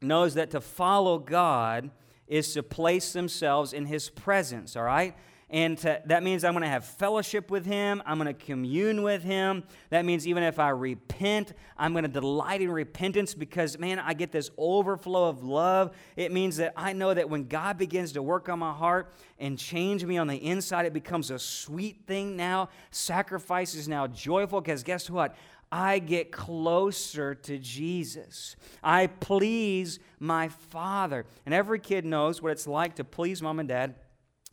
knows 0.01 0.35
that 0.35 0.51
to 0.53 0.61
follow 0.61 1.19
God, 1.19 1.91
is 2.31 2.55
to 2.55 2.63
place 2.63 3.13
themselves 3.13 3.75
in 3.75 3.85
his 3.85 4.09
presence, 4.09 4.77
all 4.77 4.85
right? 4.85 5.15
And 5.53 5.77
to, 5.79 6.01
that 6.07 6.23
means 6.23 6.45
I'm 6.45 6.53
going 6.53 6.63
to 6.63 6.69
have 6.69 6.85
fellowship 6.85 7.51
with 7.51 7.67
him. 7.67 8.01
I'm 8.07 8.19
going 8.19 8.33
to 8.33 8.45
commune 8.45 9.03
with 9.03 9.25
him. 9.25 9.65
That 9.91 10.05
means 10.05 10.29
even 10.29 10.45
if 10.45 10.61
I 10.61 10.69
repent, 10.69 11.55
I'm 11.77 11.93
going 11.93 12.05
to 12.05 12.09
delight 12.09 12.63
in 12.63 12.71
repentance 12.71 13.35
because, 13.35 13.77
man, 13.77 13.99
I 13.99 14.15
get 14.15 14.31
this 14.31 14.53
overflow 14.57 15.29
of 15.29 15.43
love. 15.43 15.91
It 16.15 16.31
means 16.31 16.59
that 16.59 16.73
I 16.77 16.93
know 16.93 17.13
that 17.13 17.29
when 17.29 17.49
God 17.49 17.79
begins 17.79 18.13
to 18.13 18.23
work 18.23 18.49
on 18.49 18.61
my 18.61 18.73
heart 18.73 19.13
and 19.41 19.59
change 19.59 20.05
me 20.05 20.19
on 20.19 20.29
the 20.29 20.37
inside, 20.37 20.87
it 20.87 20.93
becomes 20.93 21.33
a 21.33 21.39
sweet 21.39 22.07
thing 22.07 22.37
now. 22.37 22.69
Sacrifice 22.93 23.75
is 23.75 23.89
now 23.89 24.07
joyful 24.07 24.61
because 24.61 24.85
guess 24.85 25.11
what? 25.11 25.35
I 25.73 26.01
get 26.01 26.33
closer 26.33 27.35
to 27.35 27.59
Jesus. 27.59 28.57
I 28.83 29.07
please 29.07 29.99
my 30.19 30.49
Father. 30.49 31.27
And 31.47 31.55
every 31.55 31.79
kid 31.79 32.05
knows 32.05 32.43
what 32.43 32.53
it's 32.53 32.67
like 32.67 32.97
to 32.97 33.05
please 33.05 33.41
mom 33.41 33.61
and 33.61 33.69
dad 33.69 33.95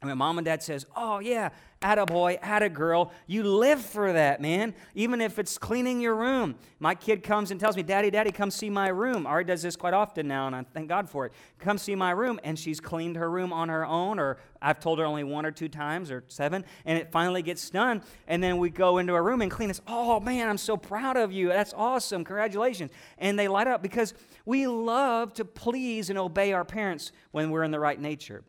and 0.02 0.10
when 0.10 0.18
mom 0.18 0.38
and 0.38 0.46
dad 0.46 0.62
says, 0.62 0.86
oh 0.96 1.20
yeah, 1.20 1.50
add 1.82 2.00
a 2.00 2.06
boy, 2.06 2.40
add 2.42 2.64
a 2.64 2.70
girl, 2.70 3.12
you 3.28 3.44
live 3.44 3.82
for 3.82 4.14
that, 4.14 4.42
man. 4.42 4.74
Even 4.96 5.22
if 5.22 5.38
it's 5.40 5.58
cleaning 5.58 6.02
your 6.02 6.16
room. 6.16 6.56
My 6.80 6.96
kid 6.96 7.24
comes 7.24 7.52
and 7.52 7.60
tells 7.60 7.76
me, 7.76 7.84
Daddy, 7.84 8.10
Daddy, 8.10 8.32
come 8.32 8.52
see 8.52 8.70
my 8.70 8.88
room. 8.88 9.26
Ari 9.26 9.44
does 9.44 9.62
this 9.62 9.76
quite 9.76 9.94
often 9.94 10.28
now, 10.28 10.48
and 10.48 10.56
I 10.56 10.64
thank 10.74 10.90
God 10.90 11.10
for 11.10 11.26
it. 11.26 11.34
Come 11.60 11.78
see 11.78 11.96
my 11.96 12.12
room. 12.12 12.40
And 12.44 12.58
she's 12.58 12.80
cleaned 12.80 13.16
her 13.16 13.30
room 13.30 13.54
on 13.54 13.70
her 13.70 13.86
own, 13.86 14.20
or 14.20 14.38
I've 14.62 14.80
told 14.80 15.00
her 15.00 15.06
only 15.06 15.24
one 15.24 15.46
or 15.46 15.52
two 15.52 15.70
times 15.70 16.12
or 16.12 16.24
seven, 16.28 16.66
and 16.86 16.98
it 16.98 17.12
finally 17.12 17.42
gets 17.42 17.70
done. 17.70 18.02
And 18.28 18.44
then 18.44 18.58
we 18.58 18.70
go 18.70 18.98
into 18.98 19.14
her 19.14 19.24
room 19.24 19.42
and 19.42 19.52
clean 19.52 19.68
this. 19.68 19.82
Oh 19.88 20.20
man, 20.20 20.50
I'm 20.50 20.58
so 20.58 20.78
proud 20.78 21.18
of 21.18 21.32
you. 21.32 21.50
That's 21.50 21.74
awesome. 21.76 22.24
Congratulations. 22.24 22.92
And 23.18 23.38
they 23.38 23.48
light 23.48 23.68
up 23.68 23.82
because 23.82 24.14
we 24.46 24.68
love 24.68 25.34
to 25.36 25.46
please 25.46 26.10
and 26.10 26.18
obey 26.18 26.54
our 26.54 26.66
parents 26.66 27.12
when 27.32 27.52
we're 27.52 27.64
in 27.64 27.72
the 27.72 27.80
right 27.80 28.00
nature. 28.00 28.44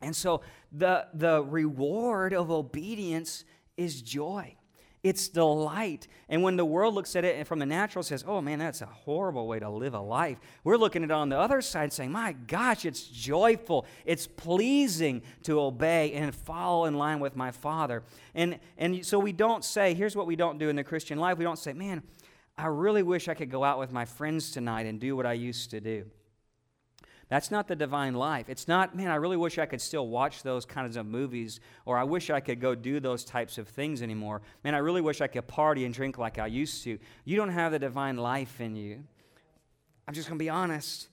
And 0.00 0.14
so 0.14 0.42
the, 0.72 1.06
the 1.14 1.42
reward 1.42 2.34
of 2.34 2.50
obedience 2.50 3.44
is 3.76 4.02
joy. 4.02 4.56
It's 5.02 5.28
delight. 5.28 6.08
And 6.28 6.42
when 6.42 6.56
the 6.56 6.64
world 6.64 6.94
looks 6.94 7.14
at 7.14 7.24
it 7.24 7.46
from 7.46 7.60
the 7.60 7.66
natural 7.66 8.02
says, 8.02 8.24
oh 8.26 8.40
man, 8.40 8.58
that's 8.58 8.80
a 8.80 8.86
horrible 8.86 9.46
way 9.46 9.60
to 9.60 9.70
live 9.70 9.94
a 9.94 10.00
life, 10.00 10.38
we're 10.64 10.76
looking 10.76 11.04
at 11.04 11.10
it 11.10 11.12
on 11.12 11.28
the 11.28 11.38
other 11.38 11.62
side 11.62 11.92
saying, 11.92 12.10
my 12.10 12.32
gosh, 12.32 12.84
it's 12.84 13.06
joyful. 13.06 13.86
It's 14.04 14.26
pleasing 14.26 15.22
to 15.44 15.60
obey 15.60 16.12
and 16.14 16.34
follow 16.34 16.86
in 16.86 16.94
line 16.94 17.20
with 17.20 17.36
my 17.36 17.52
Father. 17.52 18.02
And, 18.34 18.58
and 18.76 19.06
so 19.06 19.20
we 19.20 19.30
don't 19.30 19.64
say, 19.64 19.94
here's 19.94 20.16
what 20.16 20.26
we 20.26 20.34
don't 20.34 20.58
do 20.58 20.68
in 20.68 20.76
the 20.76 20.84
Christian 20.84 21.18
life 21.18 21.38
we 21.38 21.44
don't 21.44 21.58
say, 21.58 21.72
man, 21.72 22.02
I 22.58 22.66
really 22.66 23.04
wish 23.04 23.28
I 23.28 23.34
could 23.34 23.50
go 23.50 23.62
out 23.62 23.78
with 23.78 23.92
my 23.92 24.06
friends 24.06 24.50
tonight 24.50 24.86
and 24.86 24.98
do 24.98 25.14
what 25.14 25.24
I 25.26 25.34
used 25.34 25.70
to 25.70 25.80
do. 25.80 26.06
That's 27.28 27.50
not 27.50 27.66
the 27.66 27.74
divine 27.74 28.14
life. 28.14 28.48
It's 28.48 28.68
not, 28.68 28.94
man, 28.96 29.08
I 29.08 29.16
really 29.16 29.36
wish 29.36 29.58
I 29.58 29.66
could 29.66 29.80
still 29.80 30.06
watch 30.06 30.44
those 30.44 30.64
kinds 30.64 30.96
of 30.96 31.06
movies, 31.06 31.58
or 31.84 31.98
I 31.98 32.04
wish 32.04 32.30
I 32.30 32.38
could 32.38 32.60
go 32.60 32.76
do 32.76 33.00
those 33.00 33.24
types 33.24 33.58
of 33.58 33.66
things 33.66 34.00
anymore. 34.00 34.42
Man, 34.62 34.74
I 34.74 34.78
really 34.78 35.00
wish 35.00 35.20
I 35.20 35.26
could 35.26 35.46
party 35.48 35.84
and 35.84 35.92
drink 35.92 36.18
like 36.18 36.38
I 36.38 36.46
used 36.46 36.84
to. 36.84 36.98
You 37.24 37.36
don't 37.36 37.48
have 37.48 37.72
the 37.72 37.80
divine 37.80 38.16
life 38.16 38.60
in 38.60 38.76
you. 38.76 39.02
I'm 40.06 40.14
just 40.14 40.28
going 40.28 40.38
to 40.38 40.42
be 40.42 40.50
honest. 40.50 41.08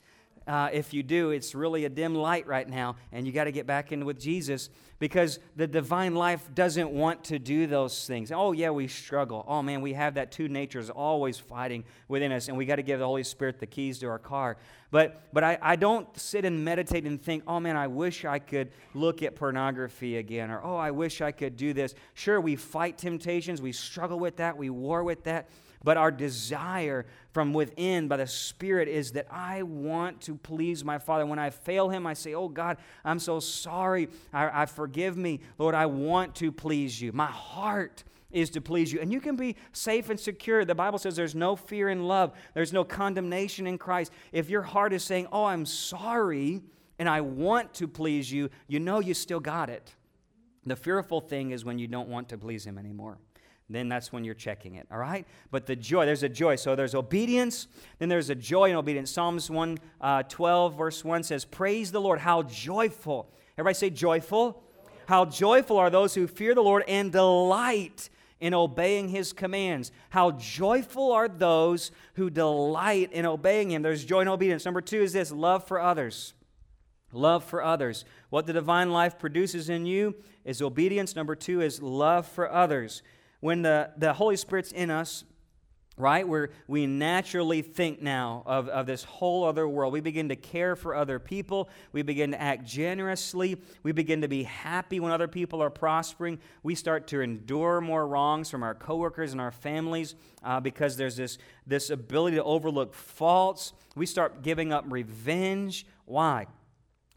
Uh, 0.48 0.70
if 0.74 0.94
you 0.94 1.04
do, 1.04 1.32
it's 1.32 1.56
really 1.56 1.86
a 1.86 1.90
dim 1.90 2.16
light 2.16 2.46
right 2.48 2.68
now, 2.68 2.96
and 3.12 3.26
you 3.26 3.32
got 3.32 3.46
to 3.46 3.52
get 3.52 3.66
back 3.66 3.92
in 3.92 4.04
with 4.06 4.20
Jesus 4.20 4.70
because 5.00 5.40
the 5.56 5.68
divine 5.68 6.16
life 6.16 6.50
doesn't 6.54 6.90
want 6.90 7.24
to 7.26 7.40
do 7.40 7.68
those 7.68 8.08
things. 8.08 8.32
Oh, 8.32 8.52
yeah, 8.52 8.70
we 8.70 8.88
struggle. 8.88 9.44
Oh, 9.48 9.62
man, 9.62 9.82
we 9.82 9.94
have 9.94 10.14
that 10.16 10.32
two 10.32 10.48
natures 10.48 10.90
always 10.90 11.38
fighting 11.38 11.84
within 12.08 12.32
us, 12.32 12.48
and 12.48 12.58
we 12.58 12.66
got 12.66 12.78
to 12.78 12.84
give 12.84 13.00
the 13.00 13.06
Holy 13.06 13.24
Spirit 13.24 13.60
the 13.60 13.68
keys 13.68 14.00
to 14.00 14.08
our 14.08 14.20
car. 14.20 14.58
But, 14.92 15.24
but 15.34 15.44
I, 15.44 15.58
I 15.62 15.76
don't 15.76 16.08
sit 16.18 16.46
and 16.46 16.64
meditate 16.64 17.06
and 17.06 17.22
think, 17.22 17.44
oh, 17.48 17.60
man, 17.60 17.76
I 17.76 17.88
wish 17.88 18.26
I 18.26 18.40
could 18.40 18.72
look 18.94 19.24
at 19.24 19.36
pornography 19.36 20.18
again, 20.18 20.52
or 20.52 20.62
oh, 20.64 20.76
I 20.76 20.92
wish 20.92 21.22
I 21.22 21.32
could 21.32 21.58
do 21.58 21.74
this. 21.74 21.96
Sure, 22.14 22.40
we 22.40 22.56
fight 22.56 22.98
temptations, 22.98 23.62
we 23.62 23.72
struggle 23.72 24.20
with 24.20 24.38
that, 24.38 24.58
we 24.58 24.70
war 24.70 25.04
with 25.04 25.24
that. 25.24 25.50
But 25.84 25.98
our 25.98 26.12
desire 26.12 27.06
from 27.32 27.54
within 27.54 28.08
by 28.08 28.18
the 28.18 28.28
Spirit 28.28 28.88
is 28.88 29.12
that 29.14 29.28
I 29.30 29.64
want 29.64 30.22
to 30.22 30.36
please 30.36 30.86
my 30.86 30.98
Father. 30.98 31.26
When 31.26 31.40
I 31.40 31.50
fail 31.50 31.90
Him, 31.90 32.08
I 32.08 32.14
say, 32.14 32.34
Oh 32.34 32.48
God, 32.48 32.78
I'm 33.04 33.20
so 33.20 33.40
sorry. 33.40 34.08
I, 34.32 34.64
I 34.64 34.66
forgive 34.66 35.18
me. 35.18 35.42
Lord, 35.58 35.76
I 35.76 35.88
want 35.88 36.36
to 36.36 36.52
please 36.52 37.02
you. 37.02 37.12
My 37.12 37.28
heart 37.28 38.04
is 38.32 38.50
to 38.52 38.62
please 38.62 38.92
you. 38.92 39.00
And 39.00 39.12
you 39.12 39.20
can 39.20 39.36
be 39.36 39.56
safe 39.74 40.10
and 40.10 40.20
secure. 40.20 40.66
The 40.66 40.74
Bible 40.74 40.98
says 40.98 41.16
there's 41.16 41.36
no 41.36 41.56
fear 41.56 41.90
in 41.90 42.08
love, 42.08 42.32
there's 42.54 42.74
no 42.74 42.84
condemnation 42.84 43.68
in 43.68 43.78
Christ. 43.78 44.12
If 44.32 44.50
your 44.50 44.62
heart 44.62 44.94
is 44.94 45.04
saying, 45.04 45.28
Oh, 45.32 45.46
I'm 45.46 45.66
sorry, 45.66 46.62
and 46.98 47.10
I 47.10 47.22
want 47.22 47.74
to 47.76 47.88
please 47.90 48.32
you, 48.32 48.50
you 48.68 48.80
know 48.80 49.00
you 49.00 49.14
still 49.14 49.42
got 49.42 49.70
it. 49.70 49.94
The 50.66 50.78
fearful 50.78 51.20
thing 51.20 51.52
is 51.52 51.66
when 51.66 51.78
you 51.78 51.88
don't 51.88 52.08
want 52.08 52.30
to 52.30 52.38
please 52.38 52.66
Him 52.66 52.78
anymore 52.78 53.18
then 53.74 53.90
that's 53.90 54.12
when 54.12 54.24
you're 54.24 54.36
checking 54.36 54.76
it, 54.76 54.88
all 54.92 54.98
right? 54.98 55.26
But 55.52 55.66
the 55.66 55.76
joy, 55.76 56.06
there's 56.06 56.24
a 56.24 56.30
joy. 56.30 56.56
So 56.56 56.76
there's 56.76 56.96
obedience, 56.96 57.68
then 58.00 58.10
there's 58.10 58.30
a 58.30 58.36
joy 58.36 58.70
in 58.70 58.76
obedience. 58.76 59.12
Psalms 59.12 59.50
112, 59.50 60.74
uh, 60.74 60.76
verse 60.76 61.04
1 61.04 61.24
says, 61.24 61.46
Praise 61.46 61.92
the 61.92 62.02
Lord, 62.02 62.20
how 62.20 62.44
joyful. 62.44 63.32
Everybody 63.58 63.76
say 63.76 63.90
joyful. 63.90 64.64
How 65.08 65.26
joyful 65.26 65.78
are 65.78 65.90
those 65.90 66.16
who 66.16 66.28
fear 66.28 66.56
the 66.56 66.64
Lord 66.64 66.84
and 66.88 67.12
delight 67.12 68.10
in 68.40 68.54
obeying 68.54 69.10
his 69.10 69.32
commands. 69.32 69.92
How 70.10 70.32
joyful 70.32 71.12
are 71.12 71.30
those 71.30 71.92
who 72.16 72.30
delight 72.30 73.12
in 73.14 73.26
obeying 73.26 73.72
him. 73.72 73.82
There's 73.82 74.04
joy 74.04 74.22
in 74.22 74.28
obedience. 74.28 74.66
Number 74.66 74.82
two 74.82 75.02
is 75.02 75.14
this 75.14 75.32
love 75.32 75.66
for 75.66 75.80
others. 75.80 76.34
Love 77.14 77.44
for 77.44 77.64
others. 77.64 78.06
What 78.30 78.46
the 78.46 78.54
divine 78.54 78.92
life 78.92 79.18
produces 79.18 79.70
in 79.70 79.86
you 79.86 80.16
is 80.44 80.62
obedience. 80.62 81.16
Number 81.16 81.36
two 81.36 81.62
is 81.62 81.82
love 81.82 82.28
for 82.28 82.52
others 82.52 83.02
when 83.44 83.62
the, 83.62 83.90
the 83.98 84.14
Holy 84.14 84.38
Spirit's 84.38 84.72
in 84.72 84.90
us, 84.90 85.26
right, 85.98 86.26
where 86.26 86.52
we 86.66 86.88
naturally 86.88 87.62
think 87.62 88.02
now 88.02 88.42
of, 88.46 88.70
of 88.70 88.86
this 88.86 89.04
whole 89.04 89.44
other 89.44 89.68
world. 89.68 89.92
We 89.92 90.00
begin 90.00 90.30
to 90.30 90.38
care 90.38 90.78
for 90.78 90.96
other 90.96 91.20
people. 91.20 91.68
We 91.92 92.04
begin 92.04 92.32
to 92.32 92.42
act 92.42 92.64
generously. 92.64 93.58
We 93.84 93.92
begin 93.92 94.22
to 94.22 94.30
be 94.30 94.44
happy 94.44 95.02
when 95.02 95.12
other 95.12 95.28
people 95.28 95.62
are 95.62 95.70
prospering. 95.70 96.40
We 96.64 96.74
start 96.74 97.08
to 97.08 97.20
endure 97.20 97.82
more 97.82 98.08
wrongs 98.08 98.50
from 98.50 98.64
our 98.64 98.74
coworkers 98.74 99.34
and 99.34 99.42
our 99.42 99.52
families 99.52 100.16
uh, 100.42 100.62
because 100.62 100.96
there's 100.96 101.18
this, 101.18 101.38
this 101.68 101.90
ability 101.90 102.38
to 102.38 102.44
overlook 102.46 102.94
faults. 102.94 103.74
We 103.94 104.06
start 104.06 104.42
giving 104.42 104.72
up 104.72 104.86
revenge. 104.88 105.86
Why? 106.06 106.48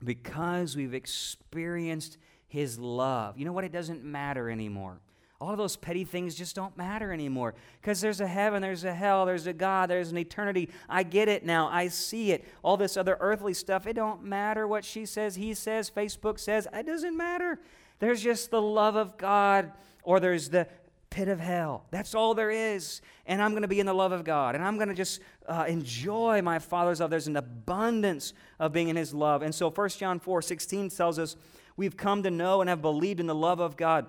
Because 0.02 0.74
we've 0.74 0.92
experienced 0.92 2.18
His 2.48 2.80
love. 2.80 3.38
You 3.38 3.44
know 3.44 3.52
what? 3.52 3.62
It 3.62 3.70
doesn't 3.70 4.02
matter 4.02 4.50
anymore. 4.50 4.98
All 5.38 5.50
of 5.50 5.58
those 5.58 5.76
petty 5.76 6.04
things 6.04 6.34
just 6.34 6.56
don't 6.56 6.76
matter 6.78 7.12
anymore 7.12 7.54
because 7.80 8.00
there's 8.00 8.20
a 8.20 8.26
heaven, 8.26 8.62
there's 8.62 8.84
a 8.84 8.94
hell, 8.94 9.26
there's 9.26 9.46
a 9.46 9.52
God, 9.52 9.90
there's 9.90 10.10
an 10.10 10.16
eternity. 10.16 10.70
I 10.88 11.02
get 11.02 11.28
it 11.28 11.44
now. 11.44 11.68
I 11.68 11.88
see 11.88 12.32
it. 12.32 12.46
All 12.62 12.78
this 12.78 12.96
other 12.96 13.18
earthly 13.20 13.52
stuff, 13.52 13.86
it 13.86 13.92
don't 13.92 14.24
matter 14.24 14.66
what 14.66 14.84
she 14.84 15.04
says, 15.04 15.34
he 15.36 15.52
says, 15.52 15.90
Facebook 15.90 16.40
says. 16.40 16.66
It 16.72 16.86
doesn't 16.86 17.16
matter. 17.16 17.60
There's 17.98 18.22
just 18.22 18.50
the 18.50 18.62
love 18.62 18.96
of 18.96 19.18
God 19.18 19.72
or 20.02 20.20
there's 20.20 20.48
the 20.48 20.66
pit 21.10 21.28
of 21.28 21.40
hell. 21.40 21.84
That's 21.90 22.14
all 22.14 22.34
there 22.34 22.50
is. 22.50 23.02
And 23.26 23.42
I'm 23.42 23.50
going 23.50 23.62
to 23.62 23.68
be 23.68 23.80
in 23.80 23.86
the 23.86 23.94
love 23.94 24.12
of 24.12 24.24
God. 24.24 24.54
And 24.54 24.64
I'm 24.64 24.76
going 24.76 24.88
to 24.88 24.94
just 24.94 25.20
uh, 25.46 25.64
enjoy 25.68 26.42
my 26.42 26.58
Father's 26.58 27.00
love. 27.00 27.10
There's 27.10 27.26
an 27.26 27.36
abundance 27.36 28.32
of 28.58 28.72
being 28.72 28.88
in 28.88 28.96
His 28.96 29.12
love. 29.12 29.42
And 29.42 29.54
so 29.54 29.70
1 29.70 29.88
John 29.90 30.18
4 30.18 30.42
16 30.42 30.90
tells 30.90 31.18
us, 31.18 31.36
We've 31.76 31.96
come 31.96 32.22
to 32.22 32.30
know 32.30 32.60
and 32.60 32.70
have 32.70 32.80
believed 32.80 33.20
in 33.20 33.26
the 33.26 33.34
love 33.34 33.60
of 33.60 33.76
God 33.76 34.06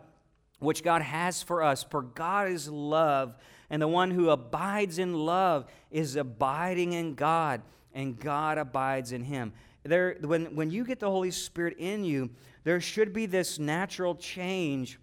which 0.59 0.83
God 0.83 1.01
has 1.01 1.43
for 1.43 1.63
us. 1.63 1.83
For 1.83 2.01
God 2.01 2.49
is 2.49 2.69
love, 2.69 3.35
and 3.69 3.81
the 3.81 3.87
one 3.87 4.11
who 4.11 4.29
abides 4.29 4.99
in 4.99 5.13
love 5.13 5.65
is 5.91 6.15
abiding 6.15 6.93
in 6.93 7.15
God, 7.15 7.61
and 7.93 8.19
God 8.19 8.57
abides 8.57 9.11
in 9.11 9.23
him. 9.23 9.53
There, 9.83 10.17
when, 10.21 10.55
when 10.55 10.69
you 10.69 10.83
get 10.83 10.99
the 10.99 11.09
Holy 11.09 11.31
Spirit 11.31 11.77
in 11.77 12.03
you, 12.03 12.29
there 12.63 12.81
should 12.81 13.13
be 13.13 13.25
this 13.25 13.59
natural 13.59 14.15
change 14.15 14.99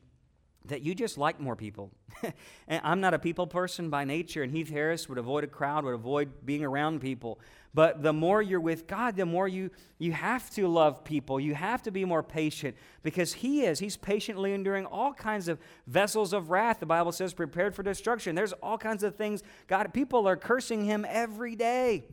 that 0.66 0.83
you 0.83 0.94
just 0.94 1.18
like 1.18 1.38
more 1.38 1.56
people. 1.56 1.90
and 2.68 2.80
I'm 2.83 3.00
not 3.00 3.12
a 3.12 3.18
people 3.18 3.47
person 3.47 3.90
by 3.90 4.04
nature, 4.04 4.42
and 4.42 4.50
Heath 4.50 4.71
Harris 4.71 5.09
would 5.09 5.18
avoid 5.18 5.44
a 5.44 5.47
crowd, 5.47 5.85
would 5.85 5.94
avoid 5.94 6.44
being 6.44 6.64
around 6.64 7.00
people. 7.00 7.38
But 7.75 8.02
the 8.02 8.12
more 8.12 8.40
you're 8.40 8.61
with 8.61 8.87
God, 8.87 9.16
the 9.16 9.26
more 9.26 9.49
you, 9.49 9.71
you 9.99 10.12
have 10.12 10.49
to 10.50 10.68
love 10.68 11.04
people. 11.04 11.40
You 11.40 11.54
have 11.54 11.83
to 11.83 11.90
be 11.90 12.04
more 12.04 12.23
patient 12.23 12.76
because 13.02 13.33
He 13.35 13.64
is. 13.64 13.78
He's 13.80 13.97
patiently 13.97 14.54
enduring 14.54 14.87
all 14.87 15.12
kinds 15.12 15.49
of 15.49 15.59
vessels 15.87 16.33
of 16.33 16.50
wrath. 16.50 16.80
The 16.80 16.87
Bible 16.87 17.12
says, 17.12 17.35
prepared 17.35 17.75
for 17.75 17.83
destruction. 17.83 18.35
There's 18.35 18.52
all 18.54 18.78
kinds 18.78 19.02
of 19.02 19.16
things. 19.16 19.42
God, 19.66 19.92
people 19.92 20.26
are 20.28 20.37
cursing 20.37 20.85
Him 20.85 21.04
every 21.09 21.56
day. 21.56 22.04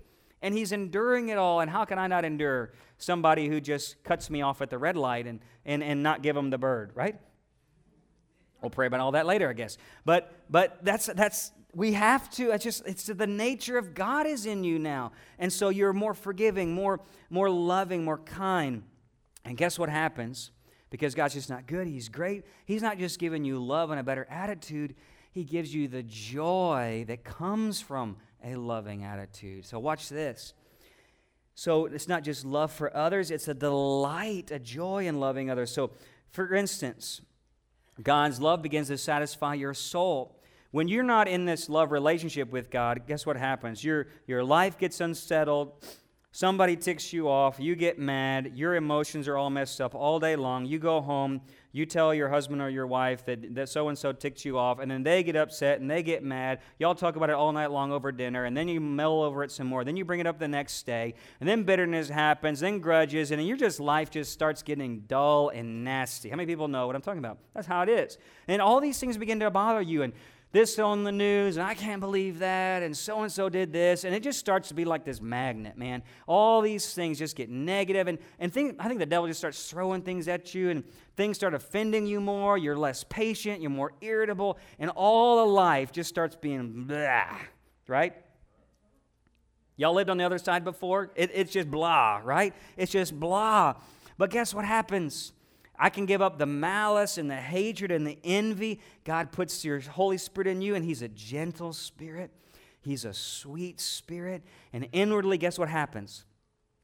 And 0.41 0.55
he's 0.55 0.71
enduring 0.71 1.29
it 1.29 1.37
all. 1.37 1.59
And 1.59 1.69
how 1.69 1.85
can 1.85 1.99
I 1.99 2.07
not 2.07 2.25
endure 2.25 2.71
somebody 2.97 3.47
who 3.47 3.61
just 3.61 4.03
cuts 4.03 4.29
me 4.31 4.41
off 4.41 4.61
at 4.63 4.71
the 4.71 4.77
red 4.79 4.97
light 4.97 5.27
and, 5.27 5.39
and, 5.65 5.83
and 5.83 6.01
not 6.01 6.23
give 6.23 6.35
him 6.35 6.49
the 6.49 6.57
bird, 6.57 6.91
right? 6.95 7.19
We'll 8.61 8.69
pray 8.69 8.87
about 8.87 8.99
all 8.99 9.11
that 9.13 9.25
later, 9.25 9.49
I 9.49 9.53
guess. 9.53 9.77
But 10.05 10.31
but 10.49 10.83
that's 10.83 11.07
that's 11.07 11.51
we 11.73 11.93
have 11.93 12.29
to 12.31 12.51
it's 12.51 12.63
just 12.63 12.85
it's 12.85 13.05
the 13.05 13.25
nature 13.25 13.77
of 13.77 13.93
god 13.93 14.27
is 14.27 14.45
in 14.45 14.61
you 14.61 14.77
now 14.77 15.13
and 15.39 15.53
so 15.53 15.69
you're 15.69 15.93
more 15.93 16.13
forgiving 16.13 16.73
more 16.73 16.99
more 17.29 17.49
loving 17.49 18.03
more 18.03 18.17
kind 18.17 18.83
and 19.45 19.55
guess 19.55 19.79
what 19.79 19.87
happens 19.87 20.51
because 20.91 21.15
God's 21.15 21.33
just 21.33 21.49
not 21.49 21.65
good. 21.65 21.87
He's 21.87 22.09
great. 22.09 22.45
He's 22.65 22.83
not 22.83 22.99
just 22.99 23.17
giving 23.17 23.43
you 23.43 23.57
love 23.57 23.89
and 23.89 23.99
a 23.99 24.03
better 24.03 24.27
attitude, 24.29 24.93
He 25.31 25.43
gives 25.43 25.73
you 25.73 25.87
the 25.87 26.03
joy 26.03 27.05
that 27.07 27.23
comes 27.23 27.81
from 27.81 28.17
a 28.43 28.55
loving 28.55 29.03
attitude. 29.03 29.65
So, 29.65 29.79
watch 29.79 30.09
this. 30.09 30.53
So, 31.55 31.85
it's 31.85 32.07
not 32.07 32.23
just 32.23 32.45
love 32.45 32.71
for 32.71 32.95
others, 32.95 33.31
it's 33.31 33.47
a 33.47 33.53
delight, 33.53 34.51
a 34.51 34.59
joy 34.59 35.07
in 35.07 35.19
loving 35.19 35.49
others. 35.49 35.71
So, 35.71 35.91
for 36.29 36.53
instance, 36.53 37.21
God's 38.03 38.39
love 38.39 38.61
begins 38.61 38.87
to 38.87 38.97
satisfy 38.97 39.55
your 39.55 39.73
soul. 39.73 40.37
When 40.71 40.87
you're 40.87 41.03
not 41.03 41.27
in 41.27 41.45
this 41.45 41.67
love 41.69 41.91
relationship 41.91 42.51
with 42.51 42.69
God, 42.69 43.03
guess 43.07 43.25
what 43.25 43.35
happens? 43.35 43.83
Your, 43.83 44.07
your 44.25 44.43
life 44.43 44.77
gets 44.77 45.01
unsettled. 45.01 45.73
Somebody 46.33 46.77
ticks 46.77 47.11
you 47.11 47.27
off, 47.27 47.59
you 47.59 47.75
get 47.75 47.99
mad, 47.99 48.53
your 48.55 48.75
emotions 48.75 49.27
are 49.27 49.37
all 49.37 49.49
messed 49.49 49.81
up 49.81 49.93
all 49.93 50.17
day 50.17 50.37
long. 50.37 50.65
You 50.65 50.79
go 50.79 51.01
home, 51.01 51.41
you 51.73 51.85
tell 51.85 52.13
your 52.13 52.29
husband 52.29 52.61
or 52.61 52.69
your 52.69 52.87
wife 52.87 53.25
that, 53.25 53.53
that 53.53 53.67
so 53.67 53.89
and 53.89 53.97
so 53.97 54.13
ticked 54.13 54.45
you 54.45 54.57
off, 54.57 54.79
and 54.79 54.89
then 54.89 55.03
they 55.03 55.23
get 55.23 55.35
upset 55.35 55.81
and 55.81 55.91
they 55.91 56.01
get 56.01 56.23
mad. 56.23 56.59
Y'all 56.79 56.95
talk 56.95 57.17
about 57.17 57.29
it 57.29 57.33
all 57.33 57.51
night 57.51 57.69
long 57.69 57.91
over 57.91 58.13
dinner, 58.13 58.45
and 58.45 58.55
then 58.55 58.69
you 58.69 58.79
mull 58.79 59.23
over 59.23 59.43
it 59.43 59.51
some 59.51 59.67
more. 59.67 59.83
Then 59.83 59.97
you 59.97 60.05
bring 60.05 60.21
it 60.21 60.27
up 60.27 60.39
the 60.39 60.47
next 60.47 60.85
day, 60.85 61.15
and 61.41 61.49
then 61.49 61.63
bitterness 61.63 62.07
happens, 62.07 62.61
then 62.61 62.79
grudges, 62.79 63.31
and 63.31 63.45
your 63.45 63.57
just 63.57 63.81
life 63.81 64.09
just 64.09 64.31
starts 64.31 64.63
getting 64.63 65.01
dull 65.01 65.49
and 65.49 65.83
nasty. 65.83 66.29
How 66.29 66.37
many 66.37 66.47
people 66.47 66.69
know 66.69 66.87
what 66.87 66.95
I'm 66.95 67.01
talking 67.01 67.19
about? 67.19 67.39
That's 67.53 67.67
how 67.67 67.81
it 67.81 67.89
is. 67.89 68.17
And 68.47 68.61
all 68.61 68.79
these 68.79 68.97
things 68.97 69.17
begin 69.17 69.41
to 69.41 69.51
bother 69.51 69.81
you, 69.81 70.03
and 70.03 70.13
this 70.51 70.79
on 70.79 71.03
the 71.03 71.11
news, 71.11 71.55
and 71.55 71.65
I 71.65 71.73
can't 71.73 72.01
believe 72.01 72.39
that, 72.39 72.83
and 72.83 72.95
so 72.95 73.21
and 73.21 73.31
so 73.31 73.47
did 73.47 73.71
this, 73.71 74.03
and 74.03 74.13
it 74.13 74.21
just 74.21 74.37
starts 74.37 74.67
to 74.67 74.73
be 74.73 74.83
like 74.83 75.05
this 75.05 75.21
magnet, 75.21 75.77
man. 75.77 76.03
All 76.27 76.61
these 76.61 76.93
things 76.93 77.17
just 77.17 77.37
get 77.37 77.49
negative, 77.49 78.07
and, 78.07 78.19
and 78.37 78.53
think, 78.53 78.75
I 78.79 78.87
think 78.87 78.99
the 78.99 79.05
devil 79.05 79.27
just 79.27 79.39
starts 79.39 79.69
throwing 79.69 80.01
things 80.01 80.27
at 80.27 80.53
you, 80.53 80.69
and 80.69 80.83
things 81.15 81.37
start 81.37 81.53
offending 81.53 82.05
you 82.05 82.19
more. 82.19 82.57
You're 82.57 82.77
less 82.77 83.05
patient, 83.05 83.61
you're 83.61 83.71
more 83.71 83.93
irritable, 84.01 84.57
and 84.77 84.91
all 84.93 85.39
of 85.39 85.49
life 85.49 85.91
just 85.91 86.09
starts 86.09 86.35
being 86.35 86.83
blah, 86.85 87.37
right? 87.87 88.13
Y'all 89.77 89.93
lived 89.93 90.09
on 90.09 90.17
the 90.17 90.25
other 90.25 90.37
side 90.37 90.63
before? 90.63 91.11
It, 91.15 91.31
it's 91.33 91.51
just 91.51 91.71
blah, 91.71 92.19
right? 92.23 92.53
It's 92.75 92.91
just 92.91 93.17
blah. 93.17 93.75
But 94.17 94.29
guess 94.29 94.53
what 94.53 94.65
happens? 94.65 95.31
I 95.83 95.89
can 95.89 96.05
give 96.05 96.21
up 96.21 96.37
the 96.37 96.45
malice 96.45 97.17
and 97.17 97.29
the 97.29 97.35
hatred 97.35 97.89
and 97.89 98.05
the 98.05 98.19
envy. 98.23 98.79
God 99.03 99.31
puts 99.31 99.65
your 99.65 99.79
Holy 99.79 100.19
Spirit 100.19 100.47
in 100.47 100.61
you, 100.61 100.75
and 100.75 100.85
He's 100.85 101.01
a 101.01 101.07
gentle 101.07 101.73
spirit. 101.73 102.29
He's 102.81 103.03
a 103.03 103.15
sweet 103.15 103.81
spirit. 103.81 104.43
And 104.71 104.87
inwardly, 104.91 105.39
guess 105.39 105.57
what 105.57 105.69
happens? 105.69 106.23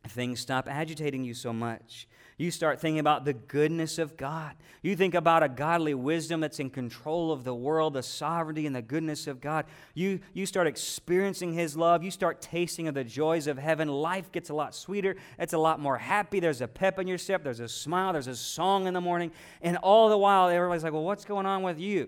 Things 0.08 0.39
stop 0.39 0.68
agitating 0.68 1.24
you 1.24 1.36
so 1.36 1.54
much. 1.54 2.08
You 2.39 2.51
start 2.51 2.79
thinking 2.79 3.00
about 3.00 3.25
the 3.25 3.34
goodness 3.34 3.98
of 3.98 4.15
God. 4.15 4.53
You 4.84 4.96
think 4.96 5.15
about 5.15 5.41
a 5.41 5.50
godly 5.50 5.96
wisdom 5.96 6.39
that's 6.39 6.60
in 6.60 6.70
control 6.70 7.32
of 7.32 7.44
the 7.44 7.56
world, 7.56 7.94
the 7.94 8.03
sovereignty 8.03 8.67
and 8.67 8.75
the 8.75 8.82
goodness 8.84 9.25
of 9.25 9.41
God. 9.41 9.65
You, 9.96 10.20
you 10.34 10.46
start 10.46 10.67
experiencing 10.67 11.53
His 11.53 11.75
love. 11.75 12.03
You 12.03 12.12
start 12.12 12.39
tasting 12.39 12.88
of 12.88 12.94
the 12.94 13.03
joys 13.03 13.48
of 13.48 13.58
heaven. 13.58 13.88
Life 13.88 14.32
gets 14.32 14.51
a 14.51 14.53
lot 14.53 14.75
sweeter. 14.75 15.15
It's 15.39 15.53
a 15.53 15.58
lot 15.58 15.79
more 15.79 15.98
happy. 15.98 16.39
There's 16.39 16.62
a 16.62 16.67
pep 16.67 17.00
in 17.00 17.08
your 17.08 17.17
step. 17.17 17.44
There's 17.44 17.60
a 17.60 17.67
smile. 17.67 18.13
There's 18.13 18.27
a 18.27 18.36
song 18.36 18.86
in 18.86 18.94
the 18.94 19.01
morning. 19.01 19.32
And 19.63 19.77
all 19.77 20.08
the 20.08 20.17
while, 20.17 20.48
everybody's 20.48 20.84
like, 20.84 20.94
well, 20.94 21.03
what's 21.03 21.25
going 21.25 21.48
on 21.48 21.63
with 21.63 21.79
you? 21.79 22.08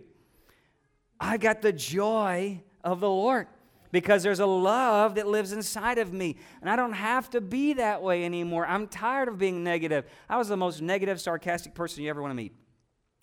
I 1.19 1.37
got 1.37 1.63
the 1.63 1.73
joy 1.73 2.61
of 2.83 2.99
the 2.99 3.09
Lord 3.09 3.47
because 3.91 4.23
there's 4.23 4.39
a 4.39 4.45
love 4.45 5.15
that 5.15 5.27
lives 5.27 5.51
inside 5.51 5.97
of 5.97 6.13
me. 6.13 6.37
And 6.61 6.69
I 6.69 6.75
don't 6.75 6.93
have 6.93 7.29
to 7.31 7.41
be 7.41 7.73
that 7.73 8.01
way 8.01 8.25
anymore. 8.25 8.65
I'm 8.65 8.87
tired 8.87 9.27
of 9.27 9.37
being 9.37 9.63
negative. 9.63 10.05
I 10.29 10.37
was 10.37 10.47
the 10.47 10.57
most 10.57 10.81
negative, 10.81 11.19
sarcastic 11.19 11.73
person 11.73 12.03
you 12.03 12.09
ever 12.09 12.21
want 12.21 12.31
to 12.31 12.35
meet. 12.35 12.53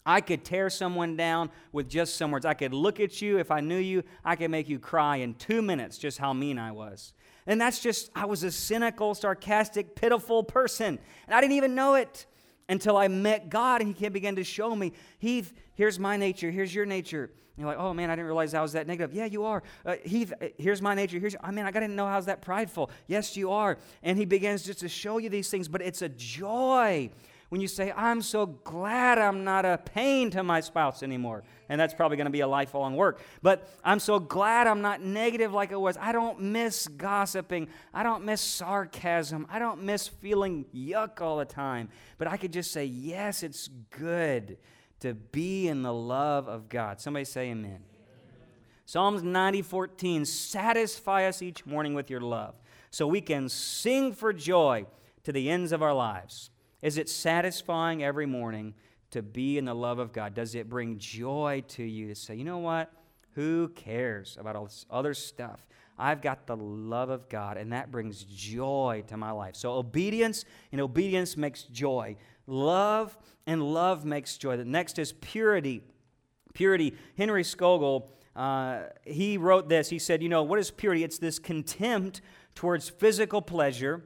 I 0.04 0.20
could 0.20 0.44
tear 0.44 0.70
someone 0.70 1.16
down 1.16 1.50
with 1.72 1.88
just 1.88 2.16
some 2.16 2.30
words. 2.30 2.46
I 2.46 2.54
could 2.54 2.72
look 2.72 3.00
at 3.00 3.20
you 3.20 3.38
if 3.38 3.50
I 3.50 3.60
knew 3.60 3.78
you. 3.78 4.04
I 4.24 4.36
could 4.36 4.52
make 4.52 4.68
you 4.68 4.78
cry 4.78 5.16
in 5.16 5.34
two 5.34 5.62
minutes 5.62 5.98
just 5.98 6.18
how 6.18 6.32
mean 6.32 6.58
I 6.58 6.70
was. 6.70 7.12
And 7.48 7.60
that's 7.60 7.80
just, 7.80 8.10
I 8.14 8.24
was 8.26 8.44
a 8.44 8.52
cynical, 8.52 9.14
sarcastic, 9.14 9.96
pitiful 9.96 10.44
person. 10.44 10.98
And 11.26 11.34
I 11.34 11.40
didn't 11.40 11.56
even 11.56 11.74
know 11.74 11.94
it 11.94 12.26
until 12.68 12.96
I 12.96 13.08
met 13.08 13.48
God 13.48 13.80
and 13.80 13.94
He 13.94 14.08
began 14.08 14.36
to 14.36 14.44
show 14.44 14.74
me, 14.74 14.92
Heath, 15.18 15.52
here's 15.74 15.98
my 15.98 16.16
nature, 16.16 16.50
here's 16.50 16.74
your 16.74 16.86
nature. 16.86 17.24
And 17.24 17.62
you're 17.62 17.68
like, 17.68 17.78
oh 17.78 17.94
man, 17.94 18.10
I 18.10 18.14
didn't 18.14 18.26
realize 18.26 18.52
I 18.52 18.60
was 18.60 18.72
that 18.72 18.86
negative. 18.86 19.14
Yeah, 19.14 19.24
you 19.24 19.44
are. 19.44 19.62
Uh, 19.84 19.96
Heath, 20.04 20.32
uh, 20.40 20.48
here's 20.58 20.82
my 20.82 20.94
nature. 20.94 21.18
Here's, 21.18 21.36
I 21.40 21.50
mean, 21.50 21.64
I 21.64 21.70
didn't 21.70 21.96
know 21.96 22.06
I 22.06 22.16
was 22.16 22.26
that 22.26 22.42
prideful. 22.42 22.90
Yes, 23.06 23.36
you 23.36 23.50
are. 23.50 23.78
And 24.02 24.18
He 24.18 24.24
begins 24.24 24.64
just 24.64 24.80
to 24.80 24.88
show 24.88 25.18
you 25.18 25.30
these 25.30 25.48
things, 25.48 25.68
but 25.68 25.80
it's 25.80 26.02
a 26.02 26.08
joy 26.08 27.10
when 27.56 27.62
you 27.62 27.68
say, 27.68 27.90
I'm 27.96 28.20
so 28.20 28.44
glad 28.44 29.16
I'm 29.16 29.42
not 29.42 29.64
a 29.64 29.78
pain 29.78 30.30
to 30.32 30.42
my 30.42 30.60
spouse 30.60 31.02
anymore. 31.02 31.42
And 31.70 31.80
that's 31.80 31.94
probably 31.94 32.18
going 32.18 32.26
to 32.26 32.30
be 32.30 32.40
a 32.40 32.46
lifelong 32.46 32.96
work. 32.96 33.18
But 33.40 33.66
I'm 33.82 33.98
so 33.98 34.18
glad 34.18 34.66
I'm 34.66 34.82
not 34.82 35.00
negative 35.00 35.54
like 35.54 35.72
I 35.72 35.76
was. 35.76 35.96
I 35.98 36.12
don't 36.12 36.38
miss 36.38 36.86
gossiping. 36.86 37.68
I 37.94 38.02
don't 38.02 38.26
miss 38.26 38.42
sarcasm. 38.42 39.46
I 39.48 39.58
don't 39.58 39.84
miss 39.84 40.06
feeling 40.06 40.66
yuck 40.74 41.22
all 41.22 41.38
the 41.38 41.46
time. 41.46 41.88
But 42.18 42.28
I 42.28 42.36
could 42.36 42.52
just 42.52 42.72
say, 42.72 42.84
yes, 42.84 43.42
it's 43.42 43.70
good 43.88 44.58
to 45.00 45.14
be 45.14 45.66
in 45.66 45.80
the 45.80 45.94
love 45.94 46.48
of 46.48 46.68
God. 46.68 47.00
Somebody 47.00 47.24
say 47.24 47.46
amen. 47.52 47.70
amen. 47.70 47.84
Psalms 48.84 49.22
90, 49.22 49.62
14, 49.62 50.26
satisfy 50.26 51.26
us 51.26 51.40
each 51.40 51.64
morning 51.64 51.94
with 51.94 52.10
your 52.10 52.20
love 52.20 52.54
so 52.90 53.06
we 53.06 53.22
can 53.22 53.48
sing 53.48 54.12
for 54.12 54.34
joy 54.34 54.84
to 55.24 55.32
the 55.32 55.48
ends 55.48 55.72
of 55.72 55.80
our 55.80 55.94
lives. 55.94 56.50
Is 56.86 56.98
it 56.98 57.08
satisfying 57.08 58.04
every 58.04 58.26
morning 58.26 58.72
to 59.10 59.20
be 59.20 59.58
in 59.58 59.64
the 59.64 59.74
love 59.74 59.98
of 59.98 60.12
God? 60.12 60.34
Does 60.34 60.54
it 60.54 60.68
bring 60.68 60.98
joy 60.98 61.64
to 61.70 61.82
you 61.82 62.06
to 62.06 62.14
say, 62.14 62.36
you 62.36 62.44
know 62.44 62.58
what? 62.58 62.92
Who 63.34 63.72
cares 63.74 64.36
about 64.38 64.54
all 64.54 64.66
this 64.66 64.86
other 64.88 65.12
stuff? 65.12 65.66
I've 65.98 66.22
got 66.22 66.46
the 66.46 66.56
love 66.56 67.10
of 67.10 67.28
God, 67.28 67.56
and 67.56 67.72
that 67.72 67.90
brings 67.90 68.22
joy 68.22 69.02
to 69.08 69.16
my 69.16 69.32
life. 69.32 69.56
So, 69.56 69.72
obedience 69.72 70.44
and 70.70 70.80
obedience 70.80 71.36
makes 71.36 71.64
joy. 71.64 72.14
Love 72.46 73.18
and 73.48 73.64
love 73.64 74.04
makes 74.04 74.38
joy. 74.38 74.56
The 74.56 74.64
next 74.64 75.00
is 75.00 75.12
purity. 75.12 75.82
Purity. 76.54 76.94
Henry 77.18 77.42
Scougal, 77.42 78.10
uh, 78.36 78.82
he 79.02 79.38
wrote 79.38 79.68
this. 79.68 79.88
He 79.88 79.98
said, 79.98 80.22
You 80.22 80.28
know, 80.28 80.44
what 80.44 80.60
is 80.60 80.70
purity? 80.70 81.02
It's 81.02 81.18
this 81.18 81.40
contempt 81.40 82.20
towards 82.54 82.88
physical 82.88 83.42
pleasure, 83.42 84.04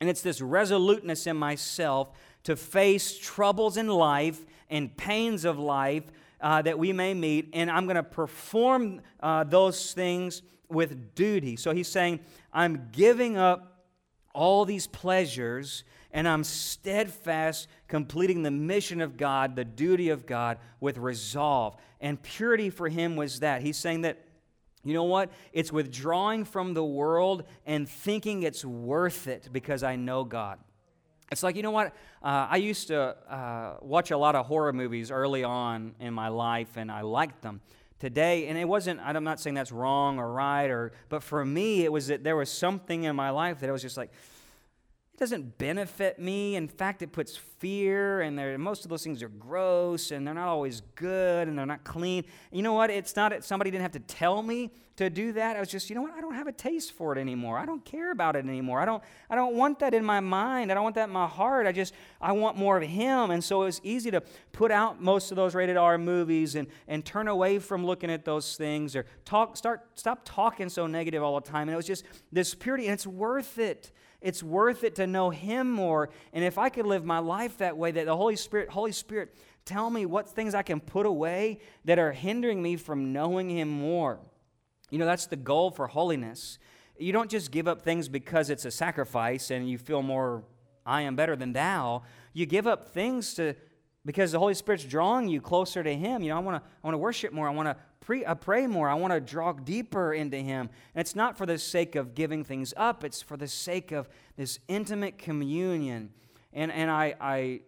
and 0.00 0.10
it's 0.10 0.22
this 0.22 0.40
resoluteness 0.40 1.26
in 1.26 1.36
myself 1.36 2.10
to 2.44 2.56
face 2.56 3.18
troubles 3.18 3.76
in 3.76 3.88
life 3.88 4.44
and 4.68 4.96
pains 4.96 5.44
of 5.44 5.58
life 5.58 6.04
uh, 6.40 6.62
that 6.62 6.78
we 6.78 6.92
may 6.92 7.14
meet, 7.14 7.50
and 7.52 7.70
I'm 7.70 7.86
going 7.86 7.96
to 7.96 8.02
perform 8.02 9.00
uh, 9.20 9.44
those 9.44 9.92
things 9.92 10.42
with 10.68 11.14
duty. 11.14 11.56
So 11.56 11.72
he's 11.72 11.88
saying, 11.88 12.20
I'm 12.52 12.88
giving 12.92 13.36
up 13.36 13.84
all 14.34 14.64
these 14.64 14.86
pleasures 14.86 15.84
and 16.12 16.26
I'm 16.26 16.44
steadfast, 16.44 17.68
completing 17.88 18.42
the 18.42 18.50
mission 18.50 19.00
of 19.00 19.16
God, 19.16 19.54
the 19.54 19.64
duty 19.64 20.08
of 20.08 20.24
God, 20.24 20.58
with 20.80 20.96
resolve. 20.96 21.76
And 22.00 22.22
purity 22.22 22.70
for 22.70 22.88
him 22.88 23.16
was 23.16 23.40
that. 23.40 23.60
He's 23.60 23.76
saying 23.76 24.02
that, 24.02 24.18
you 24.86 24.94
know 24.94 25.04
what? 25.04 25.30
It's 25.52 25.72
withdrawing 25.72 26.44
from 26.44 26.74
the 26.74 26.84
world 26.84 27.44
and 27.66 27.88
thinking 27.88 28.42
it's 28.42 28.64
worth 28.64 29.26
it 29.26 29.48
because 29.52 29.82
I 29.82 29.96
know 29.96 30.24
God. 30.24 30.58
It's 31.32 31.42
like, 31.42 31.56
you 31.56 31.62
know 31.62 31.72
what? 31.72 31.88
Uh, 32.22 32.46
I 32.50 32.56
used 32.58 32.88
to 32.88 33.00
uh, 33.00 33.76
watch 33.80 34.10
a 34.10 34.16
lot 34.16 34.36
of 34.36 34.46
horror 34.46 34.72
movies 34.72 35.10
early 35.10 35.42
on 35.42 35.94
in 35.98 36.14
my 36.14 36.28
life, 36.28 36.76
and 36.76 36.90
I 36.90 37.00
liked 37.00 37.42
them. 37.42 37.60
Today, 37.98 38.46
and 38.46 38.58
it 38.58 38.68
wasn't, 38.68 39.00
I'm 39.00 39.24
not 39.24 39.40
saying 39.40 39.54
that's 39.54 39.72
wrong 39.72 40.18
or 40.18 40.30
right, 40.30 40.66
or, 40.66 40.92
but 41.08 41.22
for 41.22 41.44
me, 41.44 41.82
it 41.82 41.90
was 41.90 42.08
that 42.08 42.22
there 42.22 42.36
was 42.36 42.50
something 42.50 43.04
in 43.04 43.16
my 43.16 43.30
life 43.30 43.60
that 43.60 43.70
I 43.70 43.72
was 43.72 43.80
just 43.80 43.96
like, 43.96 44.12
it 45.16 45.20
doesn't 45.20 45.56
benefit 45.56 46.18
me. 46.18 46.56
In 46.56 46.68
fact, 46.68 47.00
it 47.00 47.10
puts 47.10 47.38
fear, 47.38 48.20
and 48.20 48.36
most 48.62 48.84
of 48.84 48.90
those 48.90 49.02
things 49.02 49.22
are 49.22 49.30
gross, 49.30 50.10
and 50.10 50.26
they're 50.26 50.34
not 50.34 50.46
always 50.48 50.82
good, 50.94 51.48
and 51.48 51.58
they're 51.58 51.64
not 51.64 51.84
clean. 51.84 52.24
You 52.52 52.62
know 52.62 52.74
what? 52.74 52.90
It's 52.90 53.16
not 53.16 53.42
somebody 53.42 53.70
didn't 53.70 53.80
have 53.80 53.92
to 53.92 54.00
tell 54.00 54.42
me 54.42 54.72
to 54.96 55.08
do 55.08 55.32
that. 55.32 55.56
I 55.56 55.60
was 55.60 55.70
just, 55.70 55.88
you 55.88 55.96
know 55.96 56.02
what? 56.02 56.12
I 56.12 56.20
don't 56.20 56.34
have 56.34 56.48
a 56.48 56.52
taste 56.52 56.92
for 56.92 57.16
it 57.16 57.18
anymore. 57.18 57.56
I 57.56 57.64
don't 57.64 57.82
care 57.82 58.10
about 58.10 58.36
it 58.36 58.44
anymore. 58.44 58.78
I 58.78 58.84
don't, 58.84 59.02
I 59.30 59.36
don't 59.36 59.54
want 59.54 59.78
that 59.78 59.94
in 59.94 60.04
my 60.04 60.20
mind. 60.20 60.70
I 60.70 60.74
don't 60.74 60.84
want 60.84 60.96
that 60.96 61.08
in 61.08 61.14
my 61.14 61.26
heart. 61.26 61.66
I 61.66 61.72
just, 61.72 61.94
I 62.20 62.32
want 62.32 62.58
more 62.58 62.76
of 62.76 62.82
Him. 62.82 63.30
And 63.30 63.42
so 63.42 63.62
it 63.62 63.64
was 63.64 63.80
easy 63.82 64.10
to 64.10 64.20
put 64.52 64.70
out 64.70 65.00
most 65.00 65.30
of 65.30 65.36
those 65.36 65.54
rated 65.54 65.78
R 65.78 65.96
movies 65.96 66.56
and, 66.56 66.68
and 66.88 67.02
turn 67.02 67.26
away 67.26 67.58
from 67.58 67.86
looking 67.86 68.10
at 68.10 68.26
those 68.26 68.54
things 68.56 68.94
or 68.94 69.06
talk, 69.24 69.56
start, 69.56 69.86
stop 69.94 70.20
talking 70.26 70.68
so 70.68 70.86
negative 70.86 71.22
all 71.22 71.40
the 71.40 71.48
time. 71.48 71.68
And 71.68 71.72
it 71.72 71.76
was 71.76 71.86
just 71.86 72.04
this 72.32 72.54
purity, 72.54 72.84
and 72.84 72.92
it's 72.92 73.06
worth 73.06 73.58
it. 73.58 73.92
It's 74.20 74.42
worth 74.42 74.84
it 74.84 74.94
to 74.96 75.06
know 75.06 75.30
Him 75.30 75.70
more. 75.70 76.10
And 76.32 76.44
if 76.44 76.58
I 76.58 76.68
could 76.68 76.86
live 76.86 77.04
my 77.04 77.18
life 77.18 77.58
that 77.58 77.76
way, 77.76 77.90
that 77.90 78.06
the 78.06 78.16
Holy 78.16 78.36
Spirit, 78.36 78.70
Holy 78.70 78.92
Spirit, 78.92 79.36
tell 79.64 79.90
me 79.90 80.06
what 80.06 80.28
things 80.28 80.54
I 80.54 80.62
can 80.62 80.80
put 80.80 81.06
away 81.06 81.60
that 81.84 81.98
are 81.98 82.12
hindering 82.12 82.62
me 82.62 82.76
from 82.76 83.12
knowing 83.12 83.50
Him 83.50 83.68
more. 83.68 84.20
You 84.90 84.98
know, 84.98 85.06
that's 85.06 85.26
the 85.26 85.36
goal 85.36 85.70
for 85.70 85.86
holiness. 85.86 86.58
You 86.98 87.12
don't 87.12 87.30
just 87.30 87.50
give 87.50 87.68
up 87.68 87.82
things 87.82 88.08
because 88.08 88.48
it's 88.48 88.64
a 88.64 88.70
sacrifice 88.70 89.50
and 89.50 89.68
you 89.68 89.78
feel 89.78 90.02
more, 90.02 90.44
I 90.84 91.02
am 91.02 91.16
better 91.16 91.36
than 91.36 91.52
thou. 91.52 92.02
You 92.32 92.46
give 92.46 92.66
up 92.66 92.88
things 92.88 93.34
to 93.34 93.54
because 94.06 94.30
the 94.30 94.38
Holy 94.38 94.54
Spirit's 94.54 94.84
drawing 94.84 95.28
you 95.28 95.40
closer 95.40 95.82
to 95.82 95.94
Him. 95.94 96.22
You 96.22 96.30
know, 96.30 96.36
I 96.36 96.38
want 96.38 96.62
to 96.62 96.68
I 96.82 96.86
want 96.86 96.94
to 96.94 96.98
worship 96.98 97.32
more. 97.32 97.48
I 97.48 97.50
want 97.50 97.68
to 97.68 97.76
pre, 98.06 98.24
uh, 98.24 98.34
pray 98.36 98.66
more. 98.66 98.88
I 98.88 98.94
want 98.94 99.12
to 99.12 99.20
draw 99.20 99.52
deeper 99.52 100.14
into 100.14 100.38
Him. 100.38 100.70
And 100.94 101.00
it's 101.00 101.16
not 101.16 101.36
for 101.36 101.44
the 101.44 101.58
sake 101.58 101.96
of 101.96 102.14
giving 102.14 102.44
things 102.44 102.72
up. 102.76 103.04
It's 103.04 103.20
for 103.20 103.36
the 103.36 103.48
sake 103.48 103.92
of 103.92 104.08
this 104.36 104.60
intimate 104.68 105.18
communion. 105.18 106.10
And 106.54 106.72
and 106.72 106.90
I 106.90 107.14
I 107.20 107.60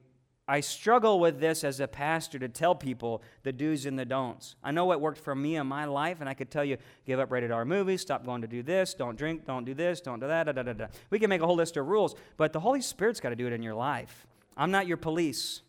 I 0.51 0.61
struggle 0.61 1.21
with 1.21 1.41
this 1.41 1.63
as 1.63 1.79
a 1.81 1.87
pastor 1.89 2.39
to 2.39 2.49
tell 2.49 2.75
people 2.75 3.23
the 3.43 3.53
do's 3.53 3.85
and 3.85 3.99
the 3.99 4.07
don'ts. 4.07 4.55
I 4.65 4.71
know 4.71 4.87
what 4.87 5.01
worked 5.01 5.19
for 5.19 5.35
me 5.35 5.57
in 5.57 5.67
my 5.67 5.85
life, 5.85 6.21
and 6.21 6.29
I 6.29 6.33
could 6.33 6.51
tell 6.51 6.65
you 6.65 6.79
give 7.05 7.21
up 7.21 7.31
rated 7.31 7.51
R 7.51 7.67
movies, 7.67 8.01
stop 8.01 8.25
going 8.25 8.41
to 8.41 8.49
do 8.49 8.63
this, 8.63 8.95
don't 8.95 9.19
drink, 9.19 9.45
don't 9.45 9.65
do 9.65 9.75
this, 9.75 10.01
don't 10.01 10.21
do 10.21 10.27
that, 10.27 10.45
da, 10.45 10.53
da, 10.53 10.63
da, 10.63 10.73
da. 10.73 10.87
We 11.11 11.19
can 11.19 11.29
make 11.29 11.43
a 11.43 11.47
whole 11.47 11.57
list 11.57 11.77
of 11.77 11.87
rules, 11.87 12.15
but 12.39 12.55
the 12.55 12.61
Holy 12.61 12.81
Spirit's 12.81 13.21
got 13.21 13.29
to 13.29 13.37
do 13.37 13.47
it 13.47 13.53
in 13.53 13.63
your 13.63 13.75
life. 13.75 14.27
I'm 14.57 14.71
not 14.71 14.87
your 14.87 14.97
police. 14.97 15.61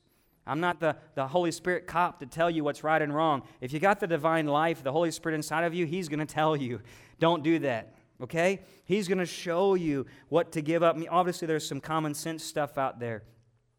I'm 0.50 0.60
not 0.60 0.80
the, 0.80 0.96
the 1.16 1.28
Holy 1.28 1.52
Spirit 1.52 1.88
cop 1.88 2.20
to 2.20 2.26
tell 2.26 2.50
you 2.50 2.64
what's 2.64 2.84
right 2.84 3.02
and 3.02 3.14
wrong. 3.14 3.44
If 3.62 3.72
you 3.72 3.80
got 3.80 4.00
the 4.00 4.08
divine 4.08 4.48
life, 4.48 4.84
the 4.84 4.92
Holy 4.92 5.12
Spirit 5.12 5.36
inside 5.36 5.64
of 5.64 5.74
you, 5.74 5.86
He's 5.86 6.10
going 6.10 6.20
to 6.20 6.26
tell 6.26 6.56
you, 6.56 6.82
don't 7.20 7.44
do 7.44 7.60
that. 7.60 7.96
Okay? 8.22 8.62
He's 8.86 9.08
going 9.08 9.20
to 9.20 9.26
show 9.26 9.76
you 9.76 10.06
what 10.28 10.52
to 10.54 10.62
give 10.62 10.84
up. 10.84 10.96
I 10.96 11.00
mean, 11.00 11.10
obviously, 11.10 11.48
there's 11.48 11.68
some 11.68 11.80
common 11.80 12.14
sense 12.14 12.44
stuff 12.44 12.78
out 12.78 13.00
there. 13.00 13.24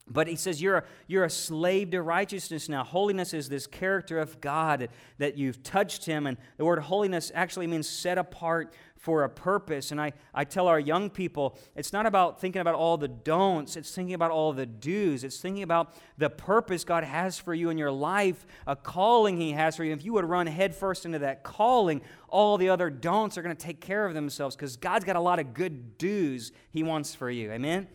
But 0.09 0.27
he 0.27 0.35
says 0.35 0.61
you're 0.61 0.79
a, 0.79 0.85
you're 1.07 1.25
a 1.25 1.31
slave 1.31 1.91
to 1.93 2.03
righteousness 2.03 2.69
now. 2.69 2.83
Holiness 2.83 3.33
is 3.33 3.49
this 3.49 3.67
character 3.67 4.19
of 4.19 4.41
God 4.41 4.89
that 5.19 5.39
you've 5.39 5.63
touched 5.63 6.05
him. 6.05 6.27
And 6.27 6.37
the 6.57 6.65
word 6.65 6.81
holiness 6.81 7.31
actually 7.35 7.69
means 7.69 7.89
set 7.89 8.19
apart 8.19 8.75
for 9.01 9.25
a 9.25 9.31
purpose. 9.31 9.93
And 9.93 10.01
I, 10.01 10.13
I 10.35 10.45
tell 10.45 10.69
our 10.69 10.79
young 10.79 11.09
people, 11.11 11.59
it's 11.75 11.93
not 11.93 12.07
about 12.07 12.41
thinking 12.41 12.61
about 12.61 12.75
all 12.75 12.99
the 12.99 13.09
don'ts, 13.09 13.77
it's 13.77 13.91
thinking 13.95 14.15
about 14.15 14.31
all 14.31 14.53
the 14.53 14.67
do's. 14.67 15.25
It's 15.25 15.41
thinking 15.41 15.63
about 15.63 15.95
the 16.19 16.29
purpose 16.29 16.85
God 16.85 17.05
has 17.05 17.39
for 17.39 17.55
you 17.55 17.71
in 17.71 17.79
your 17.79 17.93
life, 17.93 18.45
a 18.67 18.77
calling 18.77 19.41
He 19.41 19.53
has 19.53 19.77
for 19.77 19.85
you. 19.85 19.93
If 19.93 20.05
you 20.05 20.13
would 20.13 20.27
run 20.27 20.47
headfirst 20.47 21.07
into 21.07 21.21
that 21.21 21.45
calling, 21.45 22.03
all 22.29 22.59
the 22.59 22.69
other 22.69 22.91
don'ts 22.91 23.39
are 23.39 23.43
going 23.43 23.57
to 23.57 23.67
take 23.67 23.81
care 23.81 24.05
of 24.05 24.13
themselves 24.13 24.55
because 24.55 24.77
God's 24.77 25.05
got 25.05 25.17
a 25.17 25.21
lot 25.21 25.39
of 25.39 25.55
good 25.55 25.97
do's 25.97 26.53
He 26.71 26.83
wants 26.83 27.15
for 27.15 27.31
you. 27.31 27.53
Amen? 27.53 27.89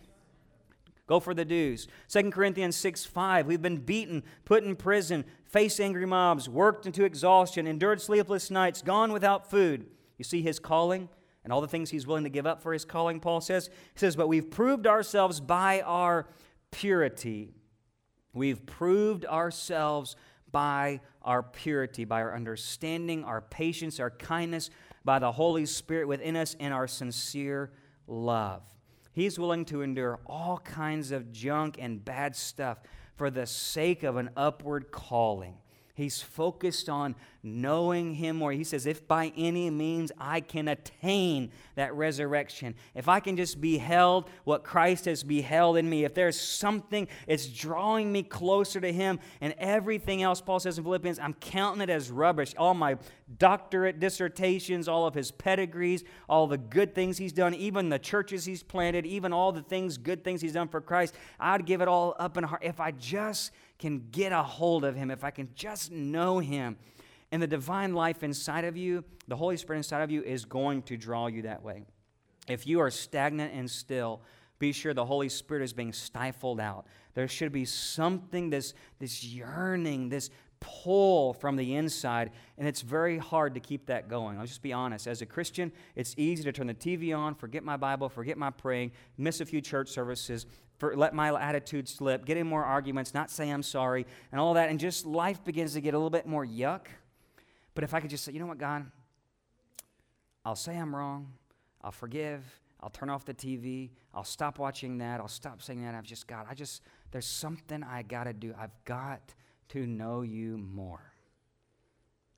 Go 1.07 1.19
for 1.19 1.33
the 1.33 1.45
do's. 1.45 1.87
2 2.09 2.31
Corinthians 2.31 2.75
6 2.75 3.05
5. 3.05 3.45
We've 3.45 3.61
been 3.61 3.77
beaten, 3.77 4.23
put 4.43 4.63
in 4.63 4.75
prison, 4.75 5.23
faced 5.45 5.79
angry 5.79 6.05
mobs, 6.05 6.49
worked 6.49 6.85
into 6.85 7.03
exhaustion, 7.03 7.67
endured 7.67 8.01
sleepless 8.01 8.49
nights, 8.49 8.81
gone 8.81 9.13
without 9.13 9.49
food. 9.49 9.85
You 10.17 10.23
see 10.23 10.41
his 10.41 10.59
calling 10.59 11.09
and 11.43 11.53
all 11.53 11.61
the 11.61 11.67
things 11.67 11.91
he's 11.91 12.07
willing 12.07 12.23
to 12.23 12.29
give 12.29 12.47
up 12.47 12.61
for 12.61 12.73
his 12.73 12.85
calling, 12.85 13.19
Paul 13.19 13.39
says. 13.39 13.69
He 13.93 13.99
says, 13.99 14.15
But 14.15 14.27
we've 14.27 14.49
proved 14.49 14.87
ourselves 14.87 15.39
by 15.39 15.81
our 15.81 16.27
purity. 16.71 17.53
We've 18.33 18.65
proved 18.65 19.25
ourselves 19.25 20.15
by 20.51 21.01
our 21.21 21.43
purity, 21.43 22.03
by 22.03 22.21
our 22.21 22.33
understanding, 22.35 23.23
our 23.23 23.41
patience, 23.41 23.99
our 23.99 24.09
kindness, 24.09 24.71
by 25.03 25.19
the 25.19 25.31
Holy 25.31 25.67
Spirit 25.67 26.07
within 26.07 26.35
us, 26.35 26.55
and 26.59 26.73
our 26.73 26.87
sincere 26.87 27.71
love. 28.07 28.63
He's 29.15 29.39
willing 29.39 29.63
to 29.65 29.81
endure 29.81 30.19
all 30.25 30.57
kinds 30.57 31.11
of 31.11 31.31
junk 31.31 31.77
and 31.79 32.03
bad 32.03 32.35
stuff 32.35 32.79
for 33.15 33.29
the 33.29 33.45
sake 33.45 34.03
of 34.03 34.17
an 34.17 34.29
upward 34.35 34.91
calling. 34.91 35.55
He's 35.95 36.21
focused 36.21 36.89
on 36.89 37.15
knowing 37.41 38.15
Him 38.15 38.35
more. 38.35 38.51
He 38.51 38.65
says, 38.65 38.85
If 38.85 39.07
by 39.07 39.31
any 39.37 39.69
means 39.69 40.11
I 40.19 40.41
can 40.41 40.67
attain 40.67 41.51
that 41.75 41.93
resurrection, 41.95 42.75
if 42.93 43.07
I 43.07 43.21
can 43.21 43.37
just 43.37 43.61
beheld 43.61 44.29
what 44.43 44.65
Christ 44.65 45.05
has 45.05 45.23
beheld 45.23 45.77
in 45.77 45.89
me, 45.89 46.03
if 46.03 46.13
there's 46.13 46.39
something 46.39 47.07
it's 47.27 47.47
drawing 47.47 48.11
me 48.11 48.23
closer 48.23 48.81
to 48.81 48.91
Him, 48.91 49.19
and 49.39 49.55
everything 49.57 50.21
else, 50.21 50.41
Paul 50.41 50.59
says 50.59 50.77
in 50.77 50.83
Philippians, 50.83 51.17
I'm 51.17 51.33
counting 51.35 51.81
it 51.81 51.89
as 51.89 52.11
rubbish. 52.11 52.53
All 52.57 52.73
my 52.73 52.97
doctorate 53.37 53.99
dissertations, 53.99 54.87
all 54.87 55.07
of 55.07 55.13
his 55.13 55.31
pedigrees, 55.31 56.03
all 56.29 56.47
the 56.47 56.57
good 56.57 56.93
things 56.93 57.17
he's 57.17 57.33
done, 57.33 57.53
even 57.55 57.89
the 57.89 57.99
churches 57.99 58.45
he's 58.45 58.63
planted, 58.63 59.05
even 59.05 59.33
all 59.33 59.51
the 59.51 59.61
things, 59.61 59.97
good 59.97 60.23
things 60.23 60.41
he's 60.41 60.53
done 60.53 60.67
for 60.67 60.81
Christ, 60.81 61.15
I'd 61.39 61.65
give 61.65 61.81
it 61.81 61.87
all 61.87 62.15
up 62.19 62.37
in 62.37 62.43
heart 62.43 62.63
if 62.63 62.79
I 62.79 62.91
just 62.91 63.51
can 63.77 64.07
get 64.11 64.31
a 64.31 64.43
hold 64.43 64.83
of 64.85 64.95
Him, 64.95 65.11
if 65.11 65.23
I 65.23 65.31
can 65.31 65.49
just 65.55 65.91
know 65.91 66.39
Him, 66.39 66.77
and 67.31 67.41
the 67.41 67.47
divine 67.47 67.93
life 67.93 68.23
inside 68.23 68.65
of 68.65 68.77
you, 68.77 69.03
the 69.27 69.35
Holy 69.35 69.57
Spirit 69.57 69.79
inside 69.79 70.01
of 70.01 70.11
you, 70.11 70.21
is 70.21 70.45
going 70.45 70.83
to 70.83 70.97
draw 70.97 71.27
you 71.27 71.43
that 71.43 71.63
way. 71.63 71.83
If 72.47 72.67
you 72.67 72.79
are 72.79 72.91
stagnant 72.91 73.53
and 73.53 73.69
still, 73.69 74.21
be 74.59 74.71
sure 74.71 74.93
the 74.93 75.05
Holy 75.05 75.29
Spirit 75.29 75.63
is 75.63 75.73
being 75.73 75.91
stifled 75.91 76.59
out. 76.59 76.85
There 77.13 77.27
should 77.27 77.51
be 77.51 77.65
something, 77.65 78.49
this, 78.49 78.73
this 78.99 79.23
yearning, 79.23 80.09
this 80.09 80.29
pull 80.59 81.33
from 81.33 81.55
the 81.55 81.75
inside, 81.75 82.31
and 82.57 82.67
it's 82.67 82.81
very 82.81 83.17
hard 83.17 83.53
to 83.53 83.59
keep 83.59 83.85
that 83.87 84.07
going. 84.07 84.37
I'll 84.39 84.45
just 84.45 84.61
be 84.61 84.73
honest. 84.73 85.07
As 85.07 85.21
a 85.21 85.25
Christian, 85.25 85.71
it's 85.95 86.15
easy 86.17 86.43
to 86.43 86.51
turn 86.51 86.67
the 86.67 86.73
TV 86.73 87.15
on, 87.15 87.35
forget 87.35 87.63
my 87.63 87.77
Bible, 87.77 88.09
forget 88.09 88.37
my 88.37 88.49
praying, 88.49 88.91
miss 89.17 89.41
a 89.41 89.45
few 89.45 89.61
church 89.61 89.89
services, 89.89 90.45
for, 90.77 90.95
let 90.95 91.13
my 91.13 91.33
attitude 91.39 91.87
slip, 91.87 92.25
get 92.25 92.37
in 92.37 92.47
more 92.47 92.63
arguments, 92.63 93.13
not 93.13 93.29
say 93.29 93.49
I'm 93.49 93.63
sorry, 93.63 94.05
and 94.31 94.41
all 94.41 94.53
that, 94.55 94.69
and 94.69 94.79
just 94.79 95.05
life 95.05 95.43
begins 95.43 95.73
to 95.73 95.81
get 95.81 95.93
a 95.93 95.97
little 95.97 96.09
bit 96.09 96.27
more 96.27 96.45
yuck. 96.45 96.87
But 97.73 97.83
if 97.83 97.93
I 97.93 97.99
could 97.99 98.09
just 98.09 98.23
say, 98.23 98.31
you 98.31 98.39
know 98.39 98.45
what, 98.45 98.57
God, 98.57 98.85
I'll 100.43 100.55
say 100.55 100.77
I'm 100.77 100.95
wrong, 100.95 101.33
I'll 101.81 101.91
forgive, 101.91 102.43
I'll 102.81 102.89
turn 102.89 103.09
off 103.09 103.25
the 103.25 103.33
TV, 103.33 103.89
I'll 104.13 104.23
stop 104.23 104.59
watching 104.59 104.99
that, 104.99 105.19
I'll 105.19 105.27
stop 105.27 105.61
saying 105.61 105.83
that. 105.83 105.95
I've 105.95 106.03
just 106.03 106.27
got, 106.27 106.47
I 106.49 106.53
just, 106.53 106.81
there's 107.11 107.25
something 107.25 107.83
I 107.83 108.03
got 108.03 108.25
to 108.25 108.33
do. 108.33 108.53
I've 108.57 108.75
got 108.85 109.33
to 109.69 109.85
know 109.85 110.21
you 110.21 110.57
more. 110.57 111.01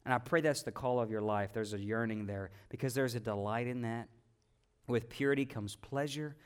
And 0.05 0.13
I 0.13 0.19
pray 0.19 0.39
that's 0.39 0.63
the 0.63 0.71
call 0.71 1.01
of 1.01 1.11
your 1.11 1.21
life. 1.21 1.51
There's 1.51 1.73
a 1.73 1.79
yearning 1.79 2.27
there 2.27 2.51
because 2.69 2.93
there's 2.93 3.15
a 3.15 3.19
delight 3.19 3.67
in 3.67 3.81
that. 3.81 4.07
With 4.87 5.09
purity 5.09 5.45
comes 5.45 5.75
pleasure, 5.75 6.37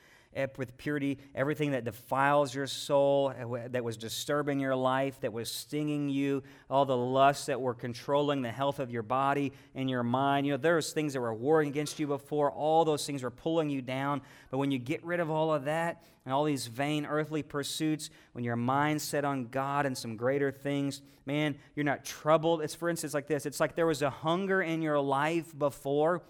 with 0.58 0.78
purity, 0.78 1.18
everything 1.36 1.72
that 1.72 1.84
defiles 1.84 2.56
your 2.56 2.68
soul, 2.68 3.34
eh, 3.38 3.68
that 3.72 3.84
was 3.84 3.98
disturbing 3.98 4.60
your 4.60 4.76
life, 4.76 5.20
that 5.22 5.34
was 5.34 5.52
stinging 5.52 6.10
you, 6.10 6.42
all 6.70 6.86
the 6.86 6.96
lusts 6.96 7.48
that 7.48 7.60
were 7.60 7.74
controlling 7.74 8.42
the 8.42 8.52
health 8.52 8.80
of 8.80 8.92
your 8.92 9.04
body 9.04 9.52
and 9.76 9.90
your 9.90 10.04
mind. 10.04 10.46
You 10.46 10.54
know, 10.54 10.58
there 10.58 10.76
was 10.76 10.94
things 10.94 11.14
that 11.14 11.22
were 11.22 11.34
warring 11.34 11.70
against 11.70 12.00
you 12.00 12.08
before. 12.08 12.52
All 12.52 12.86
those 12.86 13.06
things 13.06 13.24
were 13.24 13.32
pulling 13.32 13.70
you 13.70 13.82
down. 13.82 14.22
But 14.50 14.58
when 14.58 14.72
you 14.72 14.80
get 14.80 15.04
rid 15.04 15.20
of 15.20 15.30
all 15.30 15.54
of 15.54 15.66
that 15.66 16.04
and 16.26 16.34
all 16.34 16.46
these 16.46 16.68
vain 16.68 17.06
earthly 17.06 17.44
pursuits, 17.44 18.10
when 18.32 18.44
your 18.44 18.56
mind's 18.56 19.04
set 19.04 19.26
on 19.26 19.48
God 19.48 19.86
and 19.86 19.98
some 19.98 20.16
greater 20.16 20.52
things, 20.52 21.02
man, 21.26 21.56
you're 21.76 21.84
not 21.84 22.06
troubled. 22.06 22.62
It's 22.62 22.76
for 22.76 22.90
instance 22.90 23.14
like 23.14 23.28
this. 23.28 23.46
It's 23.46 23.60
like 23.60 23.76
there 23.76 23.86
was 23.86 24.02
a 24.02 24.10
hunger 24.10 24.62
in 24.62 24.82
your 24.82 25.00
life 25.00 25.58
before 25.58 26.22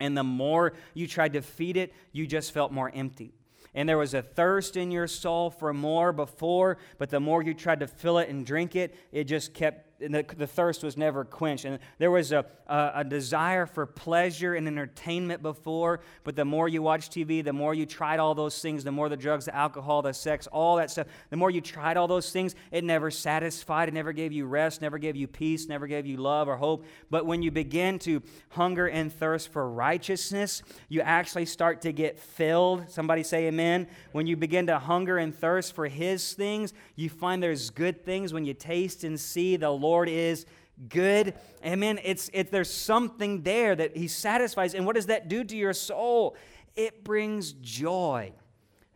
and 0.00 0.16
the 0.16 0.24
more 0.24 0.74
you 0.94 1.06
tried 1.06 1.34
to 1.34 1.42
feed 1.42 1.76
it, 1.76 1.92
you 2.12 2.26
just 2.26 2.52
felt 2.52 2.72
more 2.72 2.90
empty. 2.94 3.32
And 3.74 3.88
there 3.88 3.98
was 3.98 4.12
a 4.12 4.22
thirst 4.22 4.76
in 4.76 4.90
your 4.90 5.06
soul 5.06 5.50
for 5.50 5.72
more 5.72 6.12
before, 6.12 6.78
but 6.98 7.08
the 7.08 7.20
more 7.20 7.42
you 7.42 7.54
tried 7.54 7.80
to 7.80 7.86
fill 7.86 8.18
it 8.18 8.28
and 8.28 8.44
drink 8.44 8.76
it, 8.76 8.94
it 9.12 9.24
just 9.24 9.54
kept 9.54 9.91
and 10.02 10.14
the, 10.14 10.24
the 10.36 10.46
thirst 10.46 10.82
was 10.82 10.96
never 10.96 11.24
quenched. 11.24 11.64
And 11.64 11.78
there 11.98 12.10
was 12.10 12.32
a, 12.32 12.44
a, 12.66 12.92
a, 12.96 13.04
desire 13.04 13.66
for 13.66 13.86
pleasure 13.86 14.54
and 14.54 14.66
entertainment 14.66 15.42
before, 15.42 16.00
but 16.24 16.36
the 16.36 16.44
more 16.44 16.68
you 16.68 16.82
watched 16.82 17.12
TV, 17.12 17.42
the 17.44 17.52
more 17.52 17.74
you 17.74 17.86
tried 17.86 18.18
all 18.18 18.34
those 18.34 18.60
things, 18.60 18.84
the 18.84 18.92
more 18.92 19.08
the 19.08 19.16
drugs, 19.16 19.44
the 19.44 19.54
alcohol, 19.54 20.02
the 20.02 20.12
sex, 20.12 20.46
all 20.48 20.76
that 20.76 20.90
stuff, 20.90 21.06
the 21.30 21.36
more 21.36 21.50
you 21.50 21.60
tried 21.60 21.96
all 21.96 22.08
those 22.08 22.30
things, 22.32 22.54
it 22.70 22.84
never 22.84 23.10
satisfied, 23.10 23.88
it 23.88 23.94
never 23.94 24.12
gave 24.12 24.32
you 24.32 24.46
rest, 24.46 24.82
never 24.82 24.98
gave 24.98 25.16
you 25.16 25.26
peace, 25.26 25.68
never 25.68 25.86
gave 25.86 26.06
you 26.06 26.16
love 26.16 26.48
or 26.48 26.56
hope. 26.56 26.84
But 27.10 27.24
when 27.26 27.42
you 27.42 27.50
begin 27.50 27.98
to 28.00 28.22
hunger 28.50 28.86
and 28.88 29.12
thirst 29.12 29.52
for 29.52 29.70
righteousness, 29.70 30.62
you 30.88 31.00
actually 31.00 31.46
start 31.46 31.82
to 31.82 31.92
get 31.92 32.18
filled. 32.18 32.90
Somebody 32.90 33.22
say 33.22 33.46
amen. 33.46 33.86
When 34.12 34.26
you 34.26 34.36
begin 34.36 34.66
to 34.66 34.78
hunger 34.78 35.18
and 35.18 35.34
thirst 35.34 35.74
for 35.74 35.86
His 35.86 36.32
things, 36.32 36.72
you 36.96 37.08
find 37.08 37.42
there's 37.42 37.70
good 37.70 38.04
things 38.04 38.32
when 38.32 38.44
you 38.44 38.54
taste 38.54 39.04
and 39.04 39.18
see 39.18 39.56
the 39.56 39.70
Lord 39.70 39.91
Lord 39.92 40.08
is 40.08 40.46
good. 40.88 41.34
Amen. 41.62 42.00
It's, 42.02 42.30
it, 42.32 42.50
there's 42.50 42.72
something 42.72 43.42
there 43.42 43.76
that 43.76 43.94
He 43.94 44.08
satisfies. 44.08 44.74
And 44.74 44.86
what 44.86 44.94
does 44.96 45.06
that 45.06 45.28
do 45.28 45.44
to 45.44 45.54
your 45.54 45.74
soul? 45.74 46.34
It 46.74 47.04
brings 47.04 47.52
joy. 47.52 48.32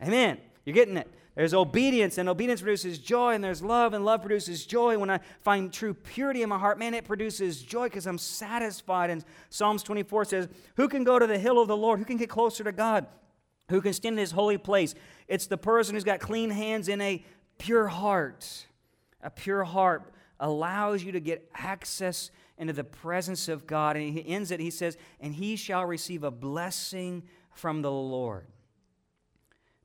Amen. 0.03 0.39
You're 0.65 0.75
getting 0.75 0.97
it. 0.97 1.13
There's 1.35 1.53
obedience, 1.53 2.17
and 2.17 2.31
obedience 2.31 2.63
produces 2.63 2.99
joy, 2.99 3.35
and 3.35 3.45
there's 3.45 3.61
love, 3.61 3.93
and 3.93 4.07
love 4.07 4.23
produces 4.23 4.65
joy. 4.65 4.99
When 4.99 5.11
I 5.11 5.21
find 5.43 5.71
true 5.71 5.93
purity 5.93 6.41
in 6.41 6.49
my 6.49 6.59
heart, 6.59 6.79
man, 6.79 6.95
it 6.95 7.05
produces 7.05 7.61
joy 7.61 7.91
because 7.91 8.07
I'm 8.07 8.17
satisfied. 8.17 9.11
And 9.11 9.23
Psalms 9.51 9.83
24 9.83 10.25
says, 10.25 10.49
Who 10.77 10.89
can 10.89 11.05
go 11.05 11.19
to 11.19 11.27
the 11.27 11.39
hill 11.39 11.61
of 11.61 11.69
the 11.69 11.77
Lord? 11.77 11.99
Who 11.99 12.07
can 12.07 12.17
get 12.17 12.31
closer 12.31 12.65
to 12.65 12.73
God? 12.73 13.07
Who 13.69 13.83
can 13.83 13.93
stand 13.93 14.15
in 14.15 14.19
his 14.19 14.31
holy 14.31 14.57
place? 14.57 14.95
It's 15.29 15.47
the 15.47 15.59
person 15.59 15.95
who's 15.95 16.05
got 16.05 16.21
clean 16.21 16.49
hands 16.49 16.89
and 16.89 17.03
a 17.03 17.23
pure 17.59 17.89
heart. 17.89 18.67
A 19.23 19.29
pure 19.29 19.65
heart 19.65 20.11
allows 20.41 21.03
you 21.03 21.13
to 21.13 21.21
get 21.21 21.49
access 21.55 22.31
into 22.59 22.73
the 22.73 22.85
presence 22.85 23.49
of 23.49 23.67
God. 23.67 23.97
And 23.97 24.13
he 24.13 24.27
ends 24.27 24.51
it, 24.51 24.61
he 24.61 24.71
says, 24.71 24.97
and 25.21 25.35
he 25.35 25.57
shall 25.57 25.85
receive 25.85 26.25
a 26.25 26.31
blessing 26.31 27.23
from 27.53 27.83
the 27.83 27.91
Lord. 27.91 28.47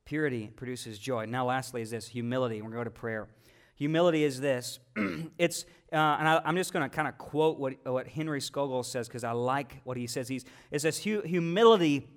Purity 0.06 0.52
produces 0.56 1.00
joy. 1.00 1.26
Now, 1.26 1.46
lastly, 1.46 1.82
is 1.82 1.92
this 1.92 2.08
humility. 2.08 2.62
We're 2.62 2.70
going 2.70 2.74
to 2.74 2.78
go 2.80 2.84
to 2.86 2.90
prayer. 2.90 3.28
Humility 3.76 4.24
is 4.24 4.40
this 4.40 4.80
it's, 5.38 5.66
uh, 5.92 5.96
and 5.96 6.28
I, 6.28 6.42
am 6.46 6.56
just 6.56 6.74
going 6.74 6.88
to 6.88 6.96
kind 6.96 7.08
of 7.08 7.18
quote 7.18 7.58
what, 7.58 7.74
what 7.86 8.08
Henry 8.08 8.40
Scougal 8.40 8.86
says 8.86 9.08
because 9.08 9.24
I 9.24 9.32
like 9.32 9.82
what 9.84 9.98
he 9.98 10.08
says. 10.08 10.28
He's, 10.28 10.46
it 10.70 10.82
says, 10.82 10.98
humility 10.98 12.08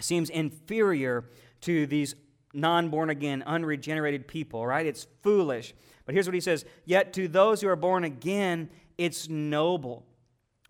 seems 0.00 0.30
inferior 0.30 1.24
to 1.62 1.86
these 1.86 2.14
non 2.54 2.88
born 2.90 3.10
again, 3.10 3.42
unregenerated 3.46 4.26
people, 4.26 4.66
right? 4.66 4.86
It's 4.86 5.06
foolish. 5.22 5.74
But 6.12 6.16
here's 6.16 6.26
what 6.26 6.34
he 6.34 6.40
says 6.40 6.66
Yet 6.84 7.14
to 7.14 7.26
those 7.26 7.62
who 7.62 7.68
are 7.68 7.76
born 7.76 8.04
again, 8.04 8.68
it's 8.98 9.30
noble. 9.30 10.04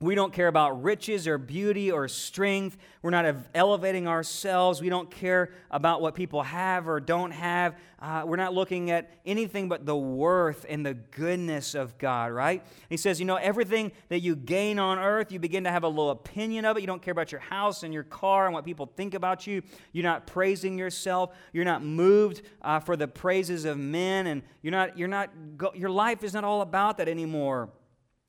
We 0.02 0.16
don't 0.16 0.32
care 0.32 0.48
about 0.48 0.82
riches 0.82 1.28
or 1.28 1.38
beauty 1.38 1.92
or 1.92 2.08
strength. 2.08 2.76
We're 3.02 3.10
not 3.10 3.36
elevating 3.54 4.08
ourselves. 4.08 4.80
We 4.80 4.88
don't 4.88 5.08
care 5.08 5.52
about 5.70 6.00
what 6.00 6.16
people 6.16 6.42
have 6.42 6.88
or 6.88 6.98
don't 6.98 7.30
have. 7.30 7.76
Uh, 8.00 8.24
we're 8.26 8.34
not 8.34 8.52
looking 8.52 8.90
at 8.90 9.16
anything 9.24 9.68
but 9.68 9.86
the 9.86 9.96
worth 9.96 10.66
and 10.68 10.84
the 10.84 10.94
goodness 10.94 11.76
of 11.76 11.98
God, 11.98 12.32
right? 12.32 12.64
He 12.88 12.96
says, 12.96 13.20
you 13.20 13.26
know, 13.26 13.36
everything 13.36 13.92
that 14.08 14.18
you 14.20 14.34
gain 14.34 14.80
on 14.80 14.98
earth, 14.98 15.30
you 15.30 15.38
begin 15.38 15.62
to 15.64 15.70
have 15.70 15.84
a 15.84 15.88
little 15.88 16.10
opinion 16.10 16.64
of 16.64 16.76
it. 16.76 16.80
You 16.80 16.88
don't 16.88 17.00
care 17.00 17.12
about 17.12 17.30
your 17.30 17.40
house 17.40 17.84
and 17.84 17.94
your 17.94 18.02
car 18.02 18.46
and 18.46 18.54
what 18.54 18.64
people 18.64 18.90
think 18.96 19.14
about 19.14 19.46
you. 19.46 19.62
You're 19.92 20.02
not 20.02 20.26
praising 20.26 20.76
yourself. 20.76 21.30
You're 21.52 21.64
not 21.64 21.84
moved 21.84 22.42
uh, 22.60 22.80
for 22.80 22.96
the 22.96 23.06
praises 23.06 23.64
of 23.64 23.78
men, 23.78 24.26
and 24.26 24.42
you're 24.62 24.72
not. 24.72 24.98
You're 24.98 25.06
not. 25.06 25.30
Go, 25.56 25.70
your 25.76 25.90
life 25.90 26.24
is 26.24 26.34
not 26.34 26.42
all 26.42 26.60
about 26.60 26.98
that 26.98 27.08
anymore. 27.08 27.68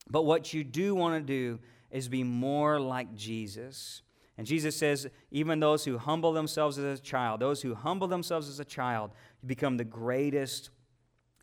But 0.08 0.24
what 0.24 0.52
you 0.52 0.64
do 0.64 0.94
want 0.94 1.14
to 1.14 1.26
do 1.26 1.60
is 1.90 2.08
be 2.08 2.24
more 2.24 2.80
like 2.80 3.14
Jesus. 3.14 4.02
And 4.36 4.46
Jesus 4.46 4.76
says, 4.76 5.06
even 5.30 5.60
those 5.60 5.84
who 5.84 5.96
humble 5.96 6.32
themselves 6.32 6.76
as 6.78 6.98
a 6.98 7.02
child, 7.02 7.40
those 7.40 7.62
who 7.62 7.74
humble 7.74 8.08
themselves 8.08 8.48
as 8.48 8.58
a 8.58 8.64
child, 8.64 9.12
become 9.46 9.76
the 9.76 9.84
greatest 9.84 10.70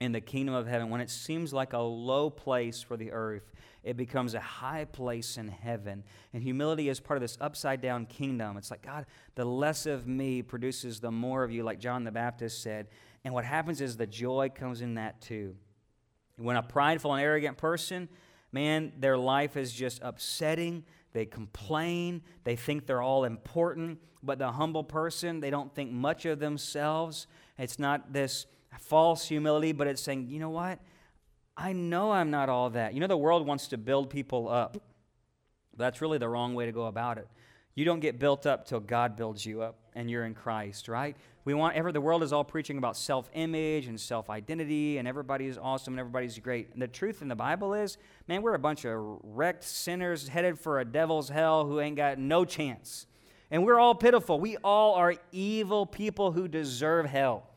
in 0.01 0.11
the 0.11 0.19
kingdom 0.19 0.53
of 0.55 0.67
heaven. 0.67 0.89
When 0.89 0.99
it 0.99 1.09
seems 1.09 1.53
like 1.53 1.73
a 1.73 1.79
low 1.79 2.29
place 2.29 2.81
for 2.81 2.97
the 2.97 3.11
earth, 3.11 3.51
it 3.83 3.97
becomes 3.97 4.33
a 4.33 4.39
high 4.39 4.85
place 4.85 5.37
in 5.37 5.47
heaven. 5.47 6.03
And 6.33 6.43
humility 6.43 6.89
is 6.89 6.99
part 6.99 7.17
of 7.17 7.21
this 7.21 7.37
upside 7.39 7.81
down 7.81 8.07
kingdom. 8.07 8.57
It's 8.57 8.71
like, 8.71 8.81
God, 8.81 9.05
the 9.35 9.45
less 9.45 9.85
of 9.85 10.07
me 10.07 10.41
produces 10.41 10.99
the 10.99 11.11
more 11.11 11.43
of 11.43 11.51
you, 11.51 11.63
like 11.63 11.79
John 11.79 12.03
the 12.03 12.11
Baptist 12.11 12.61
said. 12.61 12.87
And 13.23 13.33
what 13.33 13.45
happens 13.45 13.79
is 13.79 13.95
the 13.95 14.07
joy 14.07 14.49
comes 14.53 14.81
in 14.81 14.95
that 14.95 15.21
too. 15.21 15.55
When 16.37 16.57
a 16.57 16.63
prideful 16.63 17.13
and 17.13 17.23
arrogant 17.23 17.57
person 17.57 18.09
man, 18.51 18.93
their 18.99 19.17
life 19.17 19.57
is 19.57 19.71
just 19.71 19.99
upsetting. 20.01 20.83
They 21.13 21.25
complain. 21.25 22.21
They 22.43 22.55
think 22.55 22.85
they're 22.85 23.01
all 23.01 23.23
important. 23.23 23.99
But 24.23 24.39
the 24.39 24.51
humble 24.51 24.83
person, 24.83 25.39
they 25.39 25.49
don't 25.49 25.73
think 25.73 25.91
much 25.91 26.25
of 26.25 26.39
themselves. 26.39 27.27
It's 27.57 27.79
not 27.79 28.13
this 28.13 28.45
false 28.79 29.27
humility, 29.27 29.71
but 29.71 29.87
it's 29.87 30.01
saying, 30.01 30.27
you 30.29 30.39
know 30.39 30.49
what? 30.49 30.79
I 31.57 31.73
know 31.73 32.11
I'm 32.11 32.31
not 32.31 32.49
all 32.49 32.69
that. 32.71 32.93
You 32.93 32.99
know, 32.99 33.07
the 33.07 33.17
world 33.17 33.45
wants 33.45 33.67
to 33.69 33.77
build 33.77 34.09
people 34.09 34.47
up. 34.47 34.77
That's 35.75 36.01
really 36.01 36.17
the 36.17 36.29
wrong 36.29 36.53
way 36.53 36.65
to 36.65 36.71
go 36.71 36.85
about 36.85 37.17
it. 37.17 37.27
You 37.75 37.85
don't 37.85 37.99
get 37.99 38.19
built 38.19 38.45
up 38.45 38.65
till 38.65 38.79
God 38.79 39.15
builds 39.15 39.45
you 39.45 39.61
up 39.61 39.80
and 39.95 40.09
you're 40.09 40.25
in 40.25 40.33
Christ, 40.33 40.87
right? 40.87 41.15
We 41.43 41.53
want 41.53 41.75
ever 41.75 41.91
the 41.91 42.01
world 42.01 42.23
is 42.23 42.31
all 42.31 42.43
preaching 42.43 42.77
about 42.77 42.95
self-image 42.95 43.87
and 43.87 43.99
self-identity 43.99 44.97
and 44.97 45.07
everybody's 45.07 45.57
awesome 45.57 45.93
and 45.93 45.99
everybody's 45.99 46.37
great. 46.39 46.69
And 46.73 46.81
the 46.81 46.87
truth 46.87 47.21
in 47.21 47.27
the 47.27 47.35
Bible 47.35 47.73
is, 47.73 47.97
man, 48.27 48.41
we're 48.41 48.53
a 48.53 48.59
bunch 48.59 48.85
of 48.85 49.19
wrecked 49.23 49.63
sinners 49.63 50.27
headed 50.27 50.59
for 50.59 50.79
a 50.79 50.85
devil's 50.85 51.29
hell 51.29 51.65
who 51.65 51.79
ain't 51.79 51.95
got 51.95 52.19
no 52.19 52.45
chance. 52.45 53.07
And 53.49 53.65
we're 53.65 53.79
all 53.79 53.95
pitiful. 53.95 54.39
We 54.39 54.57
all 54.57 54.93
are 54.95 55.15
evil 55.31 55.85
people 55.85 56.31
who 56.31 56.47
deserve 56.47 57.05
hell. 57.05 57.47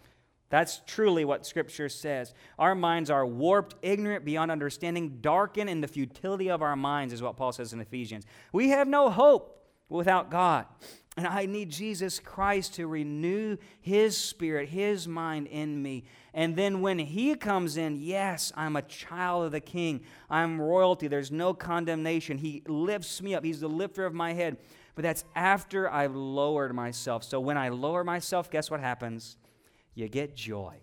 That's 0.51 0.81
truly 0.87 1.25
what 1.25 1.47
Scripture 1.47 1.89
says. 1.89 2.33
Our 2.59 2.75
minds 2.75 3.11
are 3.11 3.27
warped, 3.27 3.75
ignorant 3.83 4.25
beyond 4.25 4.51
understanding, 4.51 5.19
darkened 5.21 5.69
in 5.69 5.81
the 5.81 5.89
futility 5.89 6.49
of 6.49 6.63
our 6.63 6.77
minds, 6.77 7.13
is 7.13 7.23
what 7.23 7.37
Paul 7.37 7.53
says 7.53 7.73
in 7.73 7.81
Ephesians. 7.81 8.25
We 8.53 8.69
have 8.69 8.87
no 8.87 9.11
hope 9.11 9.67
without 9.89 10.31
God. 10.31 10.67
And 11.17 11.29
I 11.29 11.47
need 11.47 11.71
Jesus 11.71 12.19
Christ 12.19 12.75
to 12.75 12.89
renew 12.89 13.57
His 13.81 14.17
spirit, 14.17 14.69
His 14.69 15.07
mind 15.07 15.47
in 15.47 15.81
me. 15.81 16.05
And 16.33 16.57
then 16.57 16.81
when 16.81 16.99
He 16.99 17.37
comes 17.37 17.77
in, 17.77 17.97
yes, 17.97 18.53
I'm 18.57 18.75
a 18.75 18.83
child 18.83 19.47
of 19.47 19.53
the 19.53 19.61
King. 19.61 20.01
I'm 20.29 20.61
royalty. 20.61 21.07
There's 21.07 21.31
no 21.31 21.55
condemnation. 21.55 22.39
He 22.39 22.63
lifts 22.67 23.23
me 23.23 23.35
up. 23.35 23.45
He's 23.45 23.61
the 23.61 23.69
lifter 23.69 24.07
of 24.07 24.13
my 24.13 24.33
head. 24.33 24.57
But 24.97 25.03
that's 25.03 25.25
after 25.37 25.89
I've 25.91 26.17
lowered 26.17 26.75
myself. 26.75 27.23
So 27.23 27.39
when 27.39 27.57
I 27.57 27.69
lower 27.69 28.03
myself, 28.03 28.51
guess 28.51 28.71
what 28.71 28.81
happens? 28.81 29.37
You 29.95 30.09
get 30.09 30.35
joy. 30.35 30.81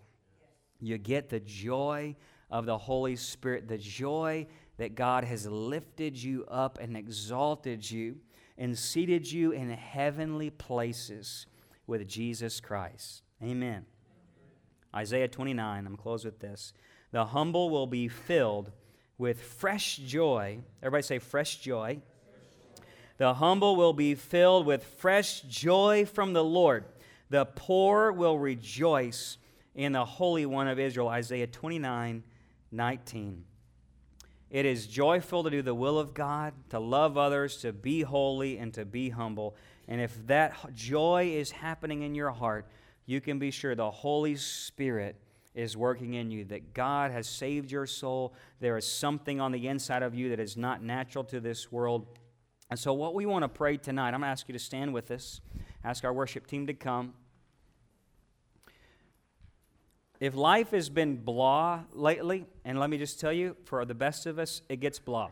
You 0.79 0.97
get 0.97 1.29
the 1.29 1.41
joy 1.41 2.15
of 2.49 2.65
the 2.65 2.77
Holy 2.77 3.17
Spirit, 3.17 3.67
the 3.67 3.77
joy 3.77 4.47
that 4.77 4.95
God 4.95 5.25
has 5.25 5.45
lifted 5.45 6.21
you 6.21 6.45
up 6.47 6.79
and 6.81 6.95
exalted 6.95 7.89
you 7.89 8.17
and 8.61 8.77
seated 8.77 9.31
you 9.31 9.51
in 9.51 9.71
heavenly 9.71 10.51
places 10.51 11.47
with 11.87 12.07
Jesus 12.07 12.59
Christ. 12.59 13.23
Amen. 13.41 13.87
Isaiah 14.95 15.27
29, 15.27 15.87
I'm 15.87 15.97
close 15.97 16.23
with 16.23 16.39
this. 16.39 16.71
The 17.11 17.25
humble 17.25 17.71
will 17.71 17.87
be 17.87 18.07
filled 18.07 18.71
with 19.17 19.41
fresh 19.41 19.97
joy. 19.97 20.59
Everybody 20.83 21.01
say, 21.01 21.17
fresh 21.17 21.57
joy. 21.57 22.01
The 23.17 23.33
humble 23.33 23.75
will 23.75 23.93
be 23.93 24.13
filled 24.13 24.67
with 24.67 24.83
fresh 24.83 25.41
joy 25.41 26.05
from 26.05 26.33
the 26.33 26.43
Lord. 26.43 26.85
The 27.31 27.45
poor 27.45 28.11
will 28.11 28.37
rejoice 28.37 29.39
in 29.73 29.93
the 29.93 30.05
Holy 30.05 30.45
One 30.45 30.67
of 30.67 30.77
Israel. 30.77 31.07
Isaiah 31.07 31.47
29, 31.47 32.23
19. 32.71 33.43
It 34.51 34.65
is 34.65 34.85
joyful 34.85 35.45
to 35.45 35.49
do 35.49 35.61
the 35.61 35.73
will 35.73 35.97
of 35.97 36.13
God, 36.13 36.53
to 36.71 36.79
love 36.79 37.17
others, 37.17 37.57
to 37.57 37.71
be 37.71 38.01
holy, 38.01 38.57
and 38.57 38.73
to 38.73 38.83
be 38.83 39.09
humble. 39.09 39.55
And 39.87 40.01
if 40.01 40.27
that 40.27 40.75
joy 40.75 41.31
is 41.33 41.51
happening 41.51 42.01
in 42.01 42.15
your 42.15 42.31
heart, 42.31 42.67
you 43.05 43.21
can 43.21 43.39
be 43.39 43.49
sure 43.49 43.75
the 43.75 43.89
Holy 43.89 44.35
Spirit 44.35 45.15
is 45.55 45.77
working 45.77 46.15
in 46.15 46.31
you, 46.31 46.43
that 46.45 46.73
God 46.73 47.11
has 47.11 47.27
saved 47.27 47.71
your 47.71 47.85
soul. 47.85 48.33
There 48.59 48.77
is 48.77 48.85
something 48.85 49.39
on 49.39 49.53
the 49.53 49.69
inside 49.69 50.03
of 50.03 50.13
you 50.13 50.29
that 50.29 50.39
is 50.39 50.57
not 50.57 50.83
natural 50.83 51.23
to 51.25 51.39
this 51.39 51.71
world. 51.71 52.07
And 52.69 52.77
so, 52.77 52.93
what 52.93 53.15
we 53.15 53.25
want 53.25 53.43
to 53.43 53.49
pray 53.49 53.77
tonight, 53.77 54.09
I'm 54.09 54.19
going 54.19 54.23
to 54.23 54.27
ask 54.27 54.49
you 54.49 54.53
to 54.53 54.59
stand 54.59 54.93
with 54.93 55.11
us, 55.11 55.39
ask 55.83 56.03
our 56.03 56.13
worship 56.13 56.45
team 56.45 56.67
to 56.67 56.73
come. 56.73 57.13
If 60.21 60.35
life 60.35 60.69
has 60.69 60.87
been 60.87 61.17
blah 61.17 61.81
lately, 61.93 62.45
and 62.63 62.79
let 62.79 62.91
me 62.91 62.99
just 62.99 63.19
tell 63.19 63.33
you, 63.33 63.57
for 63.65 63.83
the 63.85 63.95
best 63.95 64.27
of 64.27 64.37
us, 64.37 64.61
it 64.69 64.79
gets 64.79 64.99
blah. 64.99 65.31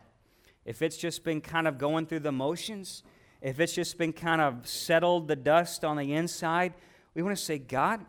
If 0.64 0.82
it's 0.82 0.96
just 0.96 1.22
been 1.22 1.40
kind 1.40 1.68
of 1.68 1.78
going 1.78 2.06
through 2.06 2.20
the 2.20 2.32
motions, 2.32 3.04
if 3.40 3.60
it's 3.60 3.72
just 3.72 3.98
been 3.98 4.12
kind 4.12 4.40
of 4.40 4.66
settled 4.66 5.28
the 5.28 5.36
dust 5.36 5.84
on 5.84 5.96
the 5.96 6.12
inside, 6.12 6.74
we 7.14 7.22
want 7.22 7.36
to 7.36 7.42
say, 7.42 7.56
God, 7.56 8.04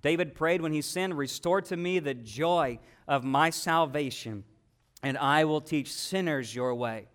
David 0.00 0.36
prayed 0.36 0.62
when 0.62 0.72
he 0.72 0.82
sinned, 0.82 1.18
restore 1.18 1.60
to 1.62 1.76
me 1.76 1.98
the 1.98 2.14
joy 2.14 2.78
of 3.08 3.24
my 3.24 3.50
salvation, 3.50 4.44
and 5.02 5.18
I 5.18 5.46
will 5.46 5.60
teach 5.60 5.92
sinners 5.92 6.54
your 6.54 6.76
way. 6.76 7.08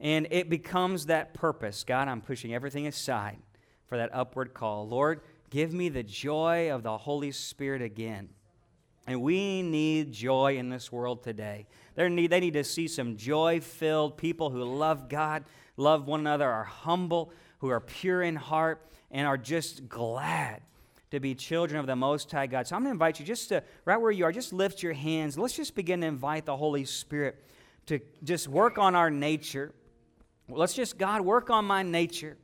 And 0.00 0.28
it 0.30 0.50
becomes 0.50 1.06
that 1.06 1.32
purpose. 1.32 1.82
God, 1.82 2.08
I'm 2.08 2.20
pushing 2.20 2.52
everything 2.52 2.86
aside 2.86 3.38
for 3.86 3.96
that 3.96 4.10
upward 4.12 4.52
call. 4.52 4.86
Lord, 4.86 5.22
Give 5.50 5.72
me 5.72 5.88
the 5.88 6.02
joy 6.02 6.70
of 6.70 6.82
the 6.82 6.96
Holy 6.96 7.32
Spirit 7.32 7.82
again. 7.82 8.28
And 9.06 9.22
we 9.22 9.62
need 9.62 10.12
joy 10.12 10.58
in 10.58 10.68
this 10.68 10.92
world 10.92 11.22
today. 11.22 11.66
They 11.94 12.08
need, 12.10 12.30
they 12.30 12.40
need 12.40 12.52
to 12.52 12.64
see 12.64 12.88
some 12.88 13.16
joy 13.16 13.60
filled 13.60 14.18
people 14.18 14.50
who 14.50 14.62
love 14.62 15.08
God, 15.08 15.44
love 15.78 16.06
one 16.06 16.20
another, 16.20 16.46
are 16.46 16.64
humble, 16.64 17.32
who 17.60 17.70
are 17.70 17.80
pure 17.80 18.22
in 18.22 18.36
heart, 18.36 18.86
and 19.10 19.26
are 19.26 19.38
just 19.38 19.88
glad 19.88 20.60
to 21.10 21.20
be 21.20 21.34
children 21.34 21.80
of 21.80 21.86
the 21.86 21.96
Most 21.96 22.30
High 22.30 22.46
God. 22.46 22.66
So 22.66 22.76
I'm 22.76 22.82
going 22.82 22.90
to 22.90 22.96
invite 22.96 23.18
you 23.18 23.24
just 23.24 23.48
to, 23.48 23.62
right 23.86 23.96
where 23.96 24.10
you 24.10 24.26
are, 24.26 24.32
just 24.32 24.52
lift 24.52 24.82
your 24.82 24.92
hands. 24.92 25.38
Let's 25.38 25.56
just 25.56 25.74
begin 25.74 26.02
to 26.02 26.06
invite 26.06 26.44
the 26.44 26.56
Holy 26.56 26.84
Spirit 26.84 27.42
to 27.86 28.00
just 28.22 28.46
work 28.46 28.76
on 28.76 28.94
our 28.94 29.10
nature. 29.10 29.72
Let's 30.50 30.74
just, 30.74 30.98
God, 30.98 31.22
work 31.22 31.48
on 31.48 31.64
my 31.64 31.82
nature. 31.82 32.36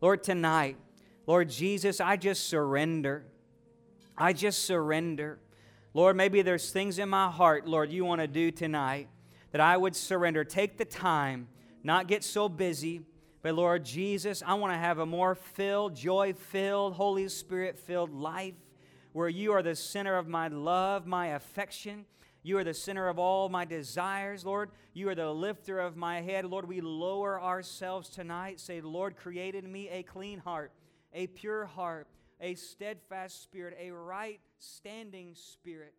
Lord, 0.00 0.22
tonight, 0.22 0.76
Lord 1.26 1.48
Jesus, 1.48 2.00
I 2.00 2.16
just 2.16 2.48
surrender. 2.48 3.24
I 4.16 4.32
just 4.32 4.64
surrender. 4.64 5.38
Lord, 5.92 6.16
maybe 6.16 6.42
there's 6.42 6.70
things 6.70 6.98
in 6.98 7.08
my 7.08 7.30
heart, 7.30 7.66
Lord, 7.66 7.90
you 7.90 8.04
want 8.04 8.20
to 8.20 8.26
do 8.26 8.50
tonight 8.50 9.08
that 9.52 9.60
I 9.60 9.76
would 9.76 9.94
surrender. 9.94 10.44
Take 10.44 10.76
the 10.76 10.84
time, 10.84 11.48
not 11.82 12.08
get 12.08 12.24
so 12.24 12.48
busy. 12.48 13.02
But 13.42 13.54
Lord 13.54 13.84
Jesus, 13.84 14.42
I 14.44 14.54
want 14.54 14.72
to 14.72 14.78
have 14.78 14.98
a 14.98 15.06
more 15.06 15.34
filled, 15.34 15.94
joy 15.94 16.32
filled, 16.32 16.94
Holy 16.94 17.28
Spirit 17.28 17.78
filled 17.78 18.10
life 18.10 18.54
where 19.12 19.28
you 19.28 19.52
are 19.52 19.62
the 19.62 19.76
center 19.76 20.16
of 20.16 20.26
my 20.26 20.48
love, 20.48 21.06
my 21.06 21.28
affection. 21.28 22.04
You 22.42 22.58
are 22.58 22.64
the 22.64 22.74
center 22.74 23.08
of 23.08 23.18
all 23.18 23.48
my 23.48 23.64
desires, 23.64 24.44
Lord. 24.44 24.70
You 24.92 25.08
are 25.08 25.14
the 25.14 25.30
lifter 25.30 25.78
of 25.78 25.96
my 25.96 26.20
head. 26.20 26.44
Lord, 26.44 26.66
we 26.66 26.80
lower 26.80 27.40
ourselves 27.40 28.08
tonight. 28.08 28.58
Say, 28.58 28.80
Lord, 28.80 29.16
create 29.16 29.54
in 29.54 29.70
me 29.70 29.88
a 29.88 30.02
clean 30.02 30.40
heart 30.40 30.72
a 31.14 31.26
pure 31.28 31.64
heart, 31.66 32.08
a 32.40 32.54
steadfast 32.54 33.42
spirit, 33.42 33.76
a 33.80 33.90
right 33.90 34.40
standing 34.58 35.34
spirit. 35.34 35.94